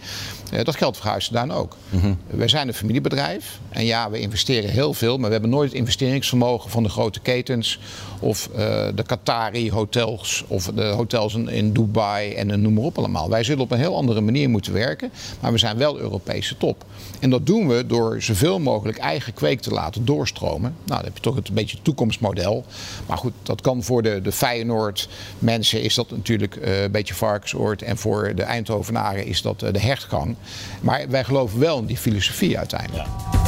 Uh, 0.52 0.64
dat 0.64 0.76
geldt 0.76 0.96
voor 0.96 1.10
Huisdaan 1.10 1.52
ook. 1.52 1.76
Mm 1.88 2.18
We 2.26 2.48
zijn 2.48 2.68
een 2.68 2.74
familiebedrijf 2.74 3.58
en 3.68 3.84
ja, 3.84 4.10
we 4.10 4.20
investeren 4.20 4.70
heel 4.70 4.94
veel, 4.94 5.16
maar 5.16 5.26
we 5.26 5.32
hebben 5.32 5.50
nooit 5.50 5.68
het 5.68 5.78
investeringsvermogen 5.78 6.70
van 6.70 6.82
de 6.82 6.88
grote 6.88 7.20
ketens 7.20 7.78
of 8.20 8.48
uh, 8.52 8.56
de 8.94 9.02
Qatari 9.06 9.70
hotels 9.70 10.44
of 10.46 10.64
de 10.74 10.84
hotels 10.84 11.34
in, 11.34 11.48
in 11.48 11.72
Dubai 11.72 12.32
en 12.32 12.60
noem 12.60 12.74
maar 12.74 12.84
op 12.84 12.98
allemaal. 12.98 13.28
Wij 13.28 13.44
zullen 13.44 13.62
op 13.62 13.70
een 13.70 13.78
heel 13.78 13.96
andere 13.96 14.20
manier 14.20 14.50
moeten 14.50 14.72
werken, 14.72 15.10
maar 15.40 15.52
we 15.52 15.58
zijn 15.58 15.76
wel 15.76 15.98
Europese 15.98 16.56
top. 16.56 16.84
En 17.20 17.30
dat 17.30 17.46
doen 17.46 17.68
we 17.68 17.86
door 17.86 18.22
zoveel 18.22 18.58
mogelijk 18.58 18.98
eigen 18.98 19.34
kweek 19.34 19.60
te 19.60 19.70
laten 19.70 20.04
doorstromen. 20.04 20.74
Nou, 20.84 20.96
dan 20.96 21.04
heb 21.04 21.14
je 21.14 21.22
toch 21.22 21.34
het 21.34 21.48
een 21.48 21.54
beetje 21.54 21.82
toekomstmodel. 21.82 22.59
Maar 23.06 23.18
goed, 23.18 23.32
dat 23.42 23.60
kan 23.60 23.82
voor 23.82 24.02
de, 24.02 24.20
de 24.22 24.32
Feyenoord 24.32 25.08
mensen 25.38 25.82
is 25.82 25.94
dat 25.94 26.10
natuurlijk 26.10 26.56
uh, 26.56 26.82
een 26.82 26.90
beetje 26.90 27.14
varkensoord. 27.14 27.82
En 27.82 27.98
voor 27.98 28.34
de 28.34 28.42
Eindhovenaren 28.42 29.26
is 29.26 29.42
dat 29.42 29.62
uh, 29.62 29.72
de 29.72 29.80
hechtgang. 29.80 30.36
Maar 30.80 31.08
wij 31.08 31.24
geloven 31.24 31.58
wel 31.58 31.78
in 31.78 31.86
die 31.86 31.96
filosofie 31.96 32.58
uiteindelijk. 32.58 33.08
Ja. 33.32 33.38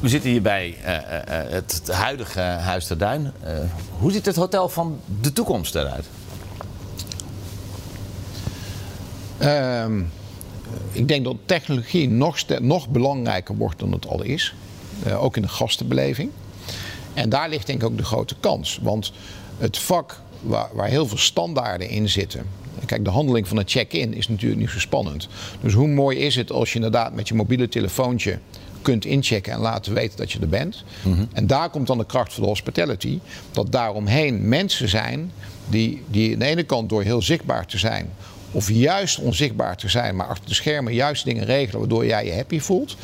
We 0.00 0.08
zitten 0.08 0.30
hier 0.30 0.42
bij 0.42 0.68
uh, 0.68 0.86
het, 1.50 1.72
het, 1.72 1.90
huidige 1.90 2.40
Huis 2.40 2.86
ter 2.86 2.98
Duin. 2.98 3.32
hoe 3.98 4.12
ziet 4.12 4.26
het 4.26 4.36
hotel 4.36 4.68
van 4.68 5.00
de 5.20 5.32
toekomst 5.32 5.74
eruit? 5.74 6.06
Um, 9.42 10.10
ik 10.92 11.08
denk 11.08 11.24
dat 11.24 11.36
technologie 11.44 12.08
nog, 12.10 12.36
nog 12.60 12.88
belangrijker 12.88 13.56
wordt 13.56 13.78
dan 13.78 13.92
het 13.92 14.06
al 14.06 14.22
is. 14.22 14.54
Uh, 15.06 15.22
ook 15.22 15.36
in 15.36 15.42
de 15.42 15.48
gastenbeleving. 15.48 16.30
En 17.14 17.28
daar 17.28 17.48
ligt 17.48 17.66
denk 17.66 17.82
ik 17.82 17.88
ook 17.88 17.96
de 17.96 18.04
grote 18.04 18.34
kans. 18.40 18.78
Want 18.82 19.12
het 19.58 19.78
vak 19.78 20.20
waar, 20.40 20.68
waar 20.72 20.88
heel 20.88 21.06
veel 21.06 21.18
standaarden 21.18 21.88
in 21.88 22.08
zitten. 22.08 22.46
Kijk, 22.86 23.04
de 23.04 23.10
handeling 23.10 23.48
van 23.48 23.56
het 23.56 23.70
check-in 23.70 24.14
is 24.14 24.28
natuurlijk 24.28 24.60
niet 24.60 24.70
zo 24.70 24.78
spannend. 24.78 25.28
Dus 25.60 25.72
hoe 25.72 25.88
mooi 25.88 26.18
is 26.18 26.36
het 26.36 26.50
als 26.50 26.68
je 26.68 26.74
inderdaad 26.74 27.14
met 27.14 27.28
je 27.28 27.34
mobiele 27.34 27.68
telefoontje 27.68 28.38
kunt 28.82 29.04
inchecken 29.04 29.52
en 29.52 29.60
laten 29.60 29.94
weten 29.94 30.16
dat 30.16 30.32
je 30.32 30.40
er 30.40 30.48
bent. 30.48 30.84
Mm 31.02 31.28
En 31.32 31.46
daar 31.46 31.70
komt 31.70 31.86
dan 31.86 31.98
de 31.98 32.06
kracht 32.06 32.32
van 32.32 32.42
de 32.42 32.48
hospitality. 32.48 33.18
Dat 33.52 33.72
daaromheen 33.72 34.48
mensen 34.48 34.88
zijn 34.88 35.32
die, 35.68 36.02
die 36.06 36.32
aan 36.32 36.38
de 36.38 36.44
ene 36.44 36.62
kant 36.62 36.88
door 36.88 37.02
heel 37.02 37.22
zichtbaar 37.22 37.66
te 37.66 37.78
zijn 37.78 38.10
of 38.50 38.70
juist 38.70 39.18
onzichtbaar 39.18 39.76
te 39.76 39.88
zijn, 39.88 40.16
maar 40.16 40.26
achter 40.26 40.48
de 40.48 40.54
schermen 40.54 40.94
juist 40.94 41.24
dingen 41.24 41.44
regelen 41.44 41.80
waardoor 41.80 42.06
jij 42.06 42.24
je 42.24 42.34
happy 42.34 42.60
voelt, 42.60 42.96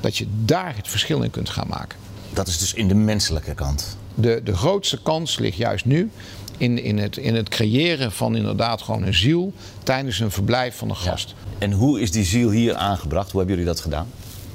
dat 0.00 0.16
je 0.16 0.26
daar 0.44 0.76
het 0.76 0.88
verschil 0.88 1.22
in 1.22 1.30
kunt 1.30 1.48
gaan 1.48 1.68
maken. 1.68 1.98
Dat 2.32 2.48
is 2.48 2.58
dus 2.58 2.74
in 2.74 2.88
de 2.88 2.94
menselijke 2.94 3.54
kant. 3.54 3.96
De, 4.14 4.40
de 4.44 4.56
grootste 4.56 5.02
kans 5.02 5.38
ligt 5.38 5.56
juist 5.56 5.84
nu 5.84 6.10
in, 6.56 6.82
in, 6.82 6.98
het, 6.98 7.16
in 7.16 7.34
het 7.34 7.48
creëren 7.48 8.12
van 8.12 8.36
inderdaad 8.36 8.82
gewoon 8.82 9.02
een 9.02 9.14
ziel 9.14 9.52
tijdens 9.82 10.20
een 10.20 10.30
verblijf 10.30 10.76
van 10.76 10.88
een 10.88 10.96
gast. 10.96 11.34
En 11.58 11.72
hoe 11.72 12.00
is 12.00 12.10
die 12.10 12.24
ziel 12.24 12.50
hier 12.50 12.74
aangebracht? 12.74 13.30
Hoe 13.30 13.40
hebben 13.40 13.58
jullie 13.58 13.72
dat 13.72 13.82
gedaan? 13.82 14.08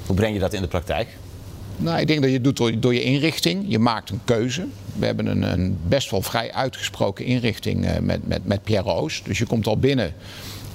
Hoe 0.06 0.16
breng 0.16 0.34
je 0.34 0.40
dat 0.40 0.54
in 0.54 0.62
de 0.62 0.68
praktijk? 0.68 1.08
Nou, 1.78 2.00
ik 2.00 2.08
denk 2.08 2.20
dat 2.20 2.30
je 2.30 2.36
het 2.36 2.44
doet 2.44 2.58
door, 2.58 2.80
door, 2.80 2.94
je 2.94 3.04
inrichting. 3.04 3.66
Je 3.68 3.80
maakt 3.80 4.10
een 4.10 4.22
keuze. 4.24 4.66
We 4.96 5.06
hebben 5.06 5.26
een, 5.26 5.42
een 5.42 5.78
best 5.88 6.12
wel 6.12 6.22
vrij 6.22 6.54
uitgesproken 6.54 7.26
inrichting 7.26 7.86
uh, 7.86 7.98
met, 7.98 8.28
met, 8.28 8.46
met 8.46 8.64
Pierre 8.64 8.90
Roos. 8.90 9.22
Dus 9.24 9.38
je 9.38 9.46
komt 9.46 9.68
al 9.68 9.78
binnen 9.78 10.14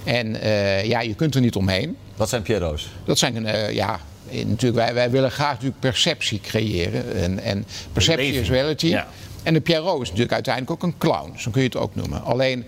en 0.04 0.26
uh, 0.26 0.84
ja, 0.84 1.00
je 1.00 1.14
kunt 1.14 1.34
er 1.34 1.40
niet 1.40 1.56
omheen. 1.56 1.96
Wat 2.16 2.28
zijn 2.28 2.42
Pierre 2.42 2.64
Roos? 2.64 2.88
Dat 3.04 3.18
zijn, 3.18 3.36
uh, 3.36 3.72
ja, 3.72 4.00
natuurlijk, 4.30 4.74
wij, 4.74 4.94
wij 4.94 5.10
willen 5.10 5.30
graag 5.30 5.52
natuurlijk 5.52 5.80
perceptie 5.80 6.40
creëren. 6.40 7.16
En, 7.16 7.38
en 7.38 7.66
perceptie 7.92 8.32
is 8.32 8.48
reality. 8.48 8.86
Ja. 8.86 9.06
En 9.42 9.54
de 9.54 9.60
Pierrot 9.60 10.02
is 10.02 10.08
natuurlijk 10.08 10.34
uiteindelijk 10.34 10.72
ook 10.72 10.90
een 10.90 10.98
clown. 10.98 11.32
Zo 11.36 11.50
kun 11.50 11.62
je 11.62 11.66
het 11.66 11.76
ook 11.76 11.94
noemen. 11.94 12.22
Alleen 12.22 12.64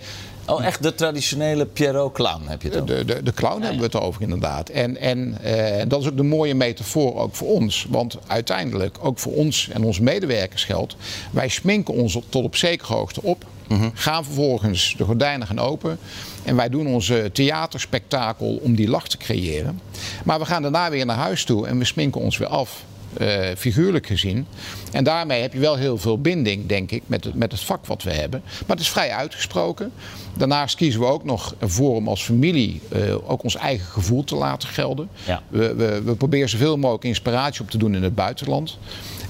Oh, 0.50 0.64
echt 0.64 0.82
de 0.82 0.94
traditionele 0.94 1.66
Pierrot-clown 1.66 2.42
heb 2.46 2.62
je 2.62 2.68
het 2.68 2.80
over? 2.80 2.96
De, 2.96 3.04
de, 3.04 3.22
de 3.22 3.32
clown 3.32 3.60
hebben 3.60 3.78
we 3.78 3.84
het 3.84 4.00
over, 4.00 4.22
inderdaad. 4.22 4.68
En, 4.68 4.96
en 4.96 5.36
uh, 5.44 5.82
dat 5.88 6.00
is 6.00 6.08
ook 6.08 6.16
de 6.16 6.22
mooie 6.22 6.54
metafoor 6.54 7.16
ook 7.16 7.34
voor 7.34 7.48
ons. 7.48 7.86
Want 7.88 8.18
uiteindelijk, 8.26 8.98
ook 9.00 9.18
voor 9.18 9.32
ons 9.32 9.68
en 9.68 9.84
onze 9.84 10.02
medewerkers 10.02 10.64
geldt... 10.64 10.96
wij 11.30 11.48
sminken 11.48 11.94
ons 11.94 12.18
tot 12.28 12.44
op 12.44 12.56
zekere 12.56 12.94
hoogte 12.94 13.22
op. 13.22 13.44
Mm 13.68 13.90
Gaan 13.94 14.24
vervolgens 14.24 14.94
de 14.96 15.04
gordijnen 15.04 15.46
gaan 15.46 15.58
open. 15.58 15.98
En 16.44 16.56
wij 16.56 16.68
doen 16.68 16.86
onze 16.86 17.30
theaterspektakel 17.32 18.60
om 18.62 18.74
die 18.74 18.88
lach 18.88 19.08
te 19.08 19.16
creëren. 19.16 19.80
Maar 20.24 20.38
we 20.38 20.44
gaan 20.44 20.62
daarna 20.62 20.90
weer 20.90 21.06
naar 21.06 21.16
huis 21.16 21.44
toe 21.44 21.66
en 21.66 21.78
we 21.78 21.84
sminken 21.84 22.20
ons 22.20 22.38
weer 22.38 22.48
af. 22.48 22.84
Uh, 23.20 23.48
figuurlijk 23.56 24.06
gezien. 24.06 24.46
En 24.92 25.04
daarmee 25.04 25.40
heb 25.40 25.52
je 25.52 25.58
wel 25.58 25.76
heel 25.76 25.98
veel 25.98 26.20
binding, 26.20 26.66
denk 26.66 26.90
ik, 26.90 27.02
met 27.06 27.24
het, 27.24 27.34
met 27.34 27.52
het 27.52 27.60
vak 27.60 27.86
wat 27.86 28.02
we 28.02 28.12
hebben. 28.12 28.42
Maar 28.44 28.76
het 28.76 28.80
is 28.80 28.90
vrij 28.90 29.10
uitgesproken. 29.10 29.92
Daarnaast 30.36 30.76
kiezen 30.76 31.00
we 31.00 31.06
ook 31.06 31.24
nog 31.24 31.54
ervoor 31.58 31.96
om 31.96 32.08
als 32.08 32.22
familie 32.22 32.80
uh, 32.92 33.30
ook 33.30 33.42
ons 33.42 33.56
eigen 33.56 33.86
gevoel 33.86 34.24
te 34.24 34.34
laten 34.34 34.68
gelden. 34.68 35.08
Ja. 35.26 35.42
We, 35.48 35.74
we, 35.74 36.02
we, 36.02 36.14
proberen 36.14 36.48
zoveel 36.48 36.76
mogelijk 36.76 37.04
inspiratie 37.04 37.62
op 37.62 37.70
te 37.70 37.78
doen 37.78 37.94
in 37.94 38.02
het 38.02 38.14
buitenland. 38.14 38.78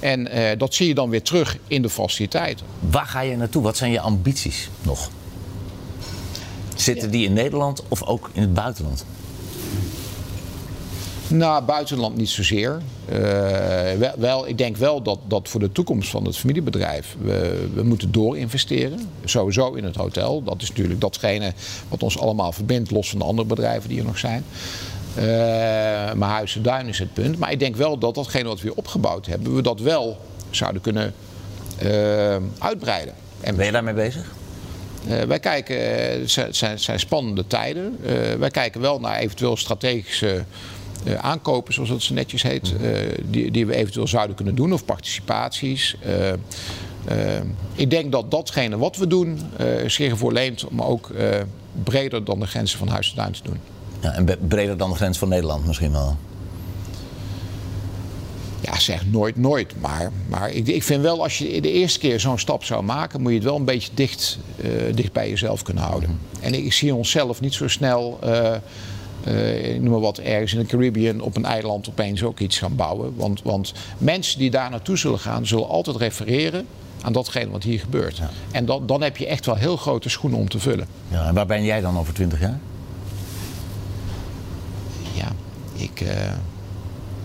En 0.00 0.36
uh, 0.36 0.48
dat 0.58 0.74
zie 0.74 0.88
je 0.88 0.94
dan 0.94 1.10
weer 1.10 1.22
terug 1.22 1.58
in 1.66 1.82
de 1.82 1.90
faciliteit. 1.90 2.62
Waar 2.80 3.06
ga 3.06 3.20
je 3.20 3.36
naartoe? 3.36 3.62
Wat 3.62 3.76
zijn 3.76 3.92
je 3.92 4.00
ambities 4.00 4.68
nog? 4.82 5.10
Zitten 6.76 7.06
ja. 7.06 7.12
die 7.12 7.26
in 7.26 7.32
Nederland 7.32 7.82
of 7.88 8.02
ook 8.02 8.30
in 8.32 8.40
het 8.40 8.54
buitenland? 8.54 9.04
Nou, 11.30 11.64
buitenland 11.64 12.16
niet 12.16 12.28
zozeer. 12.28 12.80
Uh, 13.12 13.18
wel, 13.98 14.12
wel, 14.18 14.48
ik 14.48 14.58
denk 14.58 14.76
wel 14.76 15.02
dat, 15.02 15.18
dat 15.28 15.48
voor 15.48 15.60
de 15.60 15.72
toekomst 15.72 16.10
van 16.10 16.24
het 16.24 16.36
familiebedrijf 16.36 17.16
we, 17.20 17.68
we 17.74 17.82
moeten 17.82 18.12
doorinvesteren. 18.12 18.98
Sowieso 19.24 19.72
in 19.72 19.84
het 19.84 19.96
hotel. 19.96 20.42
Dat 20.42 20.62
is 20.62 20.68
natuurlijk 20.68 21.00
datgene 21.00 21.52
wat 21.88 22.02
ons 22.02 22.18
allemaal 22.18 22.52
verbindt, 22.52 22.90
los 22.90 23.10
van 23.10 23.18
de 23.18 23.24
andere 23.24 23.48
bedrijven 23.48 23.88
die 23.88 23.98
er 23.98 24.04
nog 24.04 24.18
zijn. 24.18 24.44
Uh, 25.16 25.24
maar 26.12 26.28
Huizen 26.28 26.62
Duin 26.62 26.86
is 26.86 26.98
het 26.98 27.12
punt. 27.12 27.38
Maar 27.38 27.52
ik 27.52 27.58
denk 27.58 27.76
wel 27.76 27.98
dat 27.98 28.14
datgene 28.14 28.48
wat 28.48 28.60
we 28.60 28.66
weer 28.66 28.76
opgebouwd 28.76 29.26
hebben, 29.26 29.54
we 29.54 29.62
dat 29.62 29.80
wel 29.80 30.18
zouden 30.50 30.82
kunnen 30.82 31.14
uh, 31.82 32.36
uitbreiden. 32.58 33.14
En 33.40 33.56
ben 33.56 33.66
je 33.66 33.72
daarmee 33.72 33.94
bezig? 33.94 34.32
Uh, 35.08 35.22
wij 35.22 35.38
kijken, 35.38 35.76
het 36.20 36.30
zijn, 36.56 36.78
zijn, 36.78 37.00
spannende 37.00 37.46
tijden. 37.46 37.98
wij 38.38 38.50
kijken 38.50 38.80
wel 38.80 39.00
naar 39.00 39.18
eventueel 39.18 39.56
strategische 39.56 40.44
uh, 41.04 41.14
aankopen, 41.14 41.74
zoals 41.74 41.88
dat 41.88 42.02
ze 42.02 42.12
netjes 42.12 42.42
heet, 42.42 42.72
uh, 42.80 42.90
die, 43.24 43.50
die 43.50 43.66
we 43.66 43.74
eventueel 43.74 44.06
zouden 44.06 44.36
kunnen 44.36 44.54
doen, 44.54 44.72
of 44.72 44.84
participaties. 44.84 45.96
Uh, 46.06 46.32
ik 47.74 47.90
denk 47.90 48.12
dat 48.12 48.30
datgene 48.30 48.78
wat 48.78 48.96
we 48.96 49.06
doen 49.06 49.40
zich 49.86 50.10
ervoor 50.10 50.32
leent 50.32 50.64
om 50.64 50.82
ook 50.82 51.12
breder 51.84 52.24
dan 52.24 52.40
de 52.40 52.46
grenzen 52.46 52.78
van 52.78 52.88
Huis 52.88 53.10
en 53.10 53.16
Duin 53.16 53.32
te 53.32 53.42
doen. 53.42 53.58
Ja, 54.00 54.12
en 54.12 54.48
breder 54.48 54.76
dan 54.76 54.90
de 54.90 54.96
grens 54.96 55.18
van 55.18 55.28
Nederland 55.28 55.66
misschien 55.66 55.92
wel? 55.92 56.16
Ja, 58.60 58.78
zeg 58.78 59.06
nooit 59.06 59.36
nooit. 59.36 59.80
Maar, 59.80 60.10
maar 60.28 60.50
ik, 60.50 60.66
ik 60.66 60.82
vind 60.82 61.02
wel 61.02 61.22
als 61.22 61.38
je 61.38 61.60
de 61.60 61.72
eerste 61.72 61.98
keer 61.98 62.20
zo'n 62.20 62.38
stap 62.38 62.64
zou 62.64 62.82
maken, 62.82 63.20
moet 63.20 63.30
je 63.30 63.36
het 63.36 63.46
wel 63.46 63.56
een 63.56 63.64
beetje 63.64 63.90
dicht, 63.94 64.38
dicht 64.94 65.12
bij 65.12 65.28
jezelf 65.28 65.62
kunnen 65.62 65.82
houden. 65.82 66.18
En 66.40 66.54
ik 66.54 66.72
zie 66.72 66.94
onszelf 66.94 67.40
niet 67.40 67.54
zo 67.54 67.68
snel 67.68 68.18
uh, 68.24 68.56
ik 69.74 69.80
noem 69.80 69.90
maar 69.90 70.00
wat, 70.00 70.18
ergens 70.18 70.52
in 70.52 70.58
de 70.58 70.66
Caribbean 70.66 71.20
op 71.20 71.36
een 71.36 71.44
eiland 71.44 71.88
opeens 71.88 72.22
ook 72.22 72.40
iets 72.40 72.58
gaan 72.58 72.76
bouwen. 72.76 73.12
Want, 73.16 73.42
want 73.42 73.72
mensen 73.98 74.38
die 74.38 74.50
daar 74.50 74.70
naartoe 74.70 74.96
zullen 74.96 75.18
gaan, 75.18 75.46
zullen 75.46 75.68
altijd 75.68 75.96
refereren 75.96 76.66
aan 77.02 77.12
datgene 77.12 77.50
wat 77.50 77.62
hier 77.62 77.80
gebeurt. 77.80 78.20
En 78.50 78.64
dan, 78.64 78.86
dan 78.86 79.02
heb 79.02 79.16
je 79.16 79.26
echt 79.26 79.46
wel 79.46 79.54
heel 79.54 79.76
grote 79.76 80.08
schoenen 80.08 80.38
om 80.38 80.48
te 80.48 80.58
vullen. 80.58 80.86
Ja, 81.08 81.26
en 81.26 81.34
waar 81.34 81.46
ben 81.46 81.64
jij 81.64 81.80
dan 81.80 81.98
over 81.98 82.14
20 82.14 82.40
jaar? 82.40 82.58
Ja, 85.12 85.28
ik, 85.72 86.00
uh, 86.00 86.10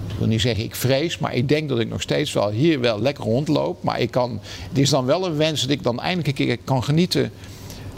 ik 0.08 0.18
wil 0.18 0.28
niet 0.28 0.42
zeggen 0.42 0.64
ik 0.64 0.76
vrees, 0.76 1.18
maar 1.18 1.34
ik 1.34 1.50
denk 1.50 1.70
dat 1.70 1.80
ik 1.80 1.90
nog 1.90 2.02
steeds 2.02 2.34
wel 2.34 2.50
hier 2.50 2.80
wel 2.80 3.02
lekker 3.02 3.24
rondloop. 3.24 3.84
Maar 3.84 4.00
ik 4.00 4.12
kan, 4.12 4.40
het 4.70 4.78
is 4.78 4.90
dan 4.90 5.06
wel 5.06 5.26
een 5.26 5.36
wens 5.36 5.62
dat 5.62 5.70
ik 5.70 5.84
dan 5.84 6.00
eindelijk 6.00 6.28
een 6.28 6.46
keer 6.46 6.58
kan 6.64 6.84
genieten 6.84 7.32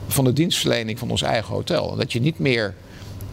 van 0.08 0.26
de 0.26 0.34
dienstverlening 0.34 1.00
van 1.00 1.10
ons 1.10 1.22
eigen 1.22 1.54
hotel. 1.54 1.96
Dat 1.96 2.12
je 2.12 2.20
niet 2.20 2.40
meer 2.40 2.76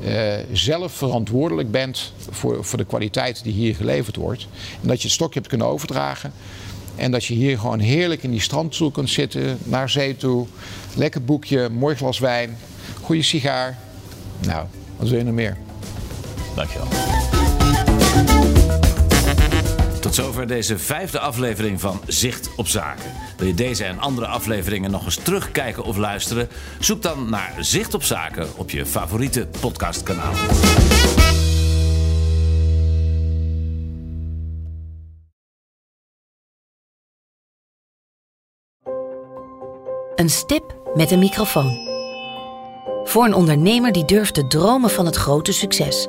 uh, 0.01 0.35
zelf 0.53 0.93
verantwoordelijk 0.93 1.71
bent 1.71 2.13
voor, 2.31 2.65
voor 2.65 2.79
de 2.79 2.85
kwaliteit 2.85 3.43
die 3.43 3.53
hier 3.53 3.75
geleverd 3.75 4.17
wordt. 4.17 4.47
En 4.83 4.89
dat 4.89 4.97
je 4.97 5.03
het 5.03 5.17
stokje 5.17 5.39
hebt 5.39 5.49
kunnen 5.49 5.67
overdragen. 5.67 6.33
En 6.97 7.11
dat 7.11 7.25
je 7.25 7.35
hier 7.35 7.59
gewoon 7.59 7.79
heerlijk 7.79 8.23
in 8.23 8.31
die 8.31 8.41
strandstoel 8.41 8.91
kunt 8.91 9.11
zitten, 9.11 9.59
naar 9.63 9.91
zee 9.91 10.17
toe. 10.17 10.47
Lekker 10.97 11.25
boekje, 11.25 11.69
mooi 11.69 11.97
glas 11.97 12.19
wijn, 12.19 12.57
goede 13.03 13.23
sigaar. 13.23 13.79
Nou, 14.47 14.67
wat 14.97 15.09
wil 15.09 15.19
je 15.19 15.25
nog 15.25 15.35
meer? 15.35 15.57
Dankjewel. 16.55 17.44
Tot 20.15 20.25
zover 20.25 20.47
deze 20.47 20.79
vijfde 20.79 21.19
aflevering 21.19 21.81
van 21.81 22.01
Zicht 22.07 22.51
op 22.57 22.69
Zaken. 22.69 23.11
Wil 23.37 23.47
je 23.47 23.55
deze 23.55 23.85
en 23.85 23.99
andere 23.99 24.27
afleveringen 24.27 24.91
nog 24.91 25.05
eens 25.05 25.17
terugkijken 25.17 25.85
of 25.85 25.97
luisteren? 25.97 26.49
Zoek 26.79 27.03
dan 27.03 27.31
naar 27.31 27.55
Zicht 27.59 27.95
op 27.95 28.03
Zaken 28.03 28.49
op 28.57 28.71
je 28.71 28.87
favoriete 28.87 29.49
podcastkanaal. 29.61 30.33
Een 40.15 40.31
stip 40.31 40.77
met 40.95 41.11
een 41.11 41.19
microfoon. 41.19 41.77
Voor 43.05 43.25
een 43.25 43.35
ondernemer 43.35 43.93
die 43.93 44.05
durft 44.05 44.35
te 44.35 44.47
dromen 44.47 44.91
van 44.91 45.07
het 45.07 45.17
grote 45.17 45.53
succes. 45.53 46.09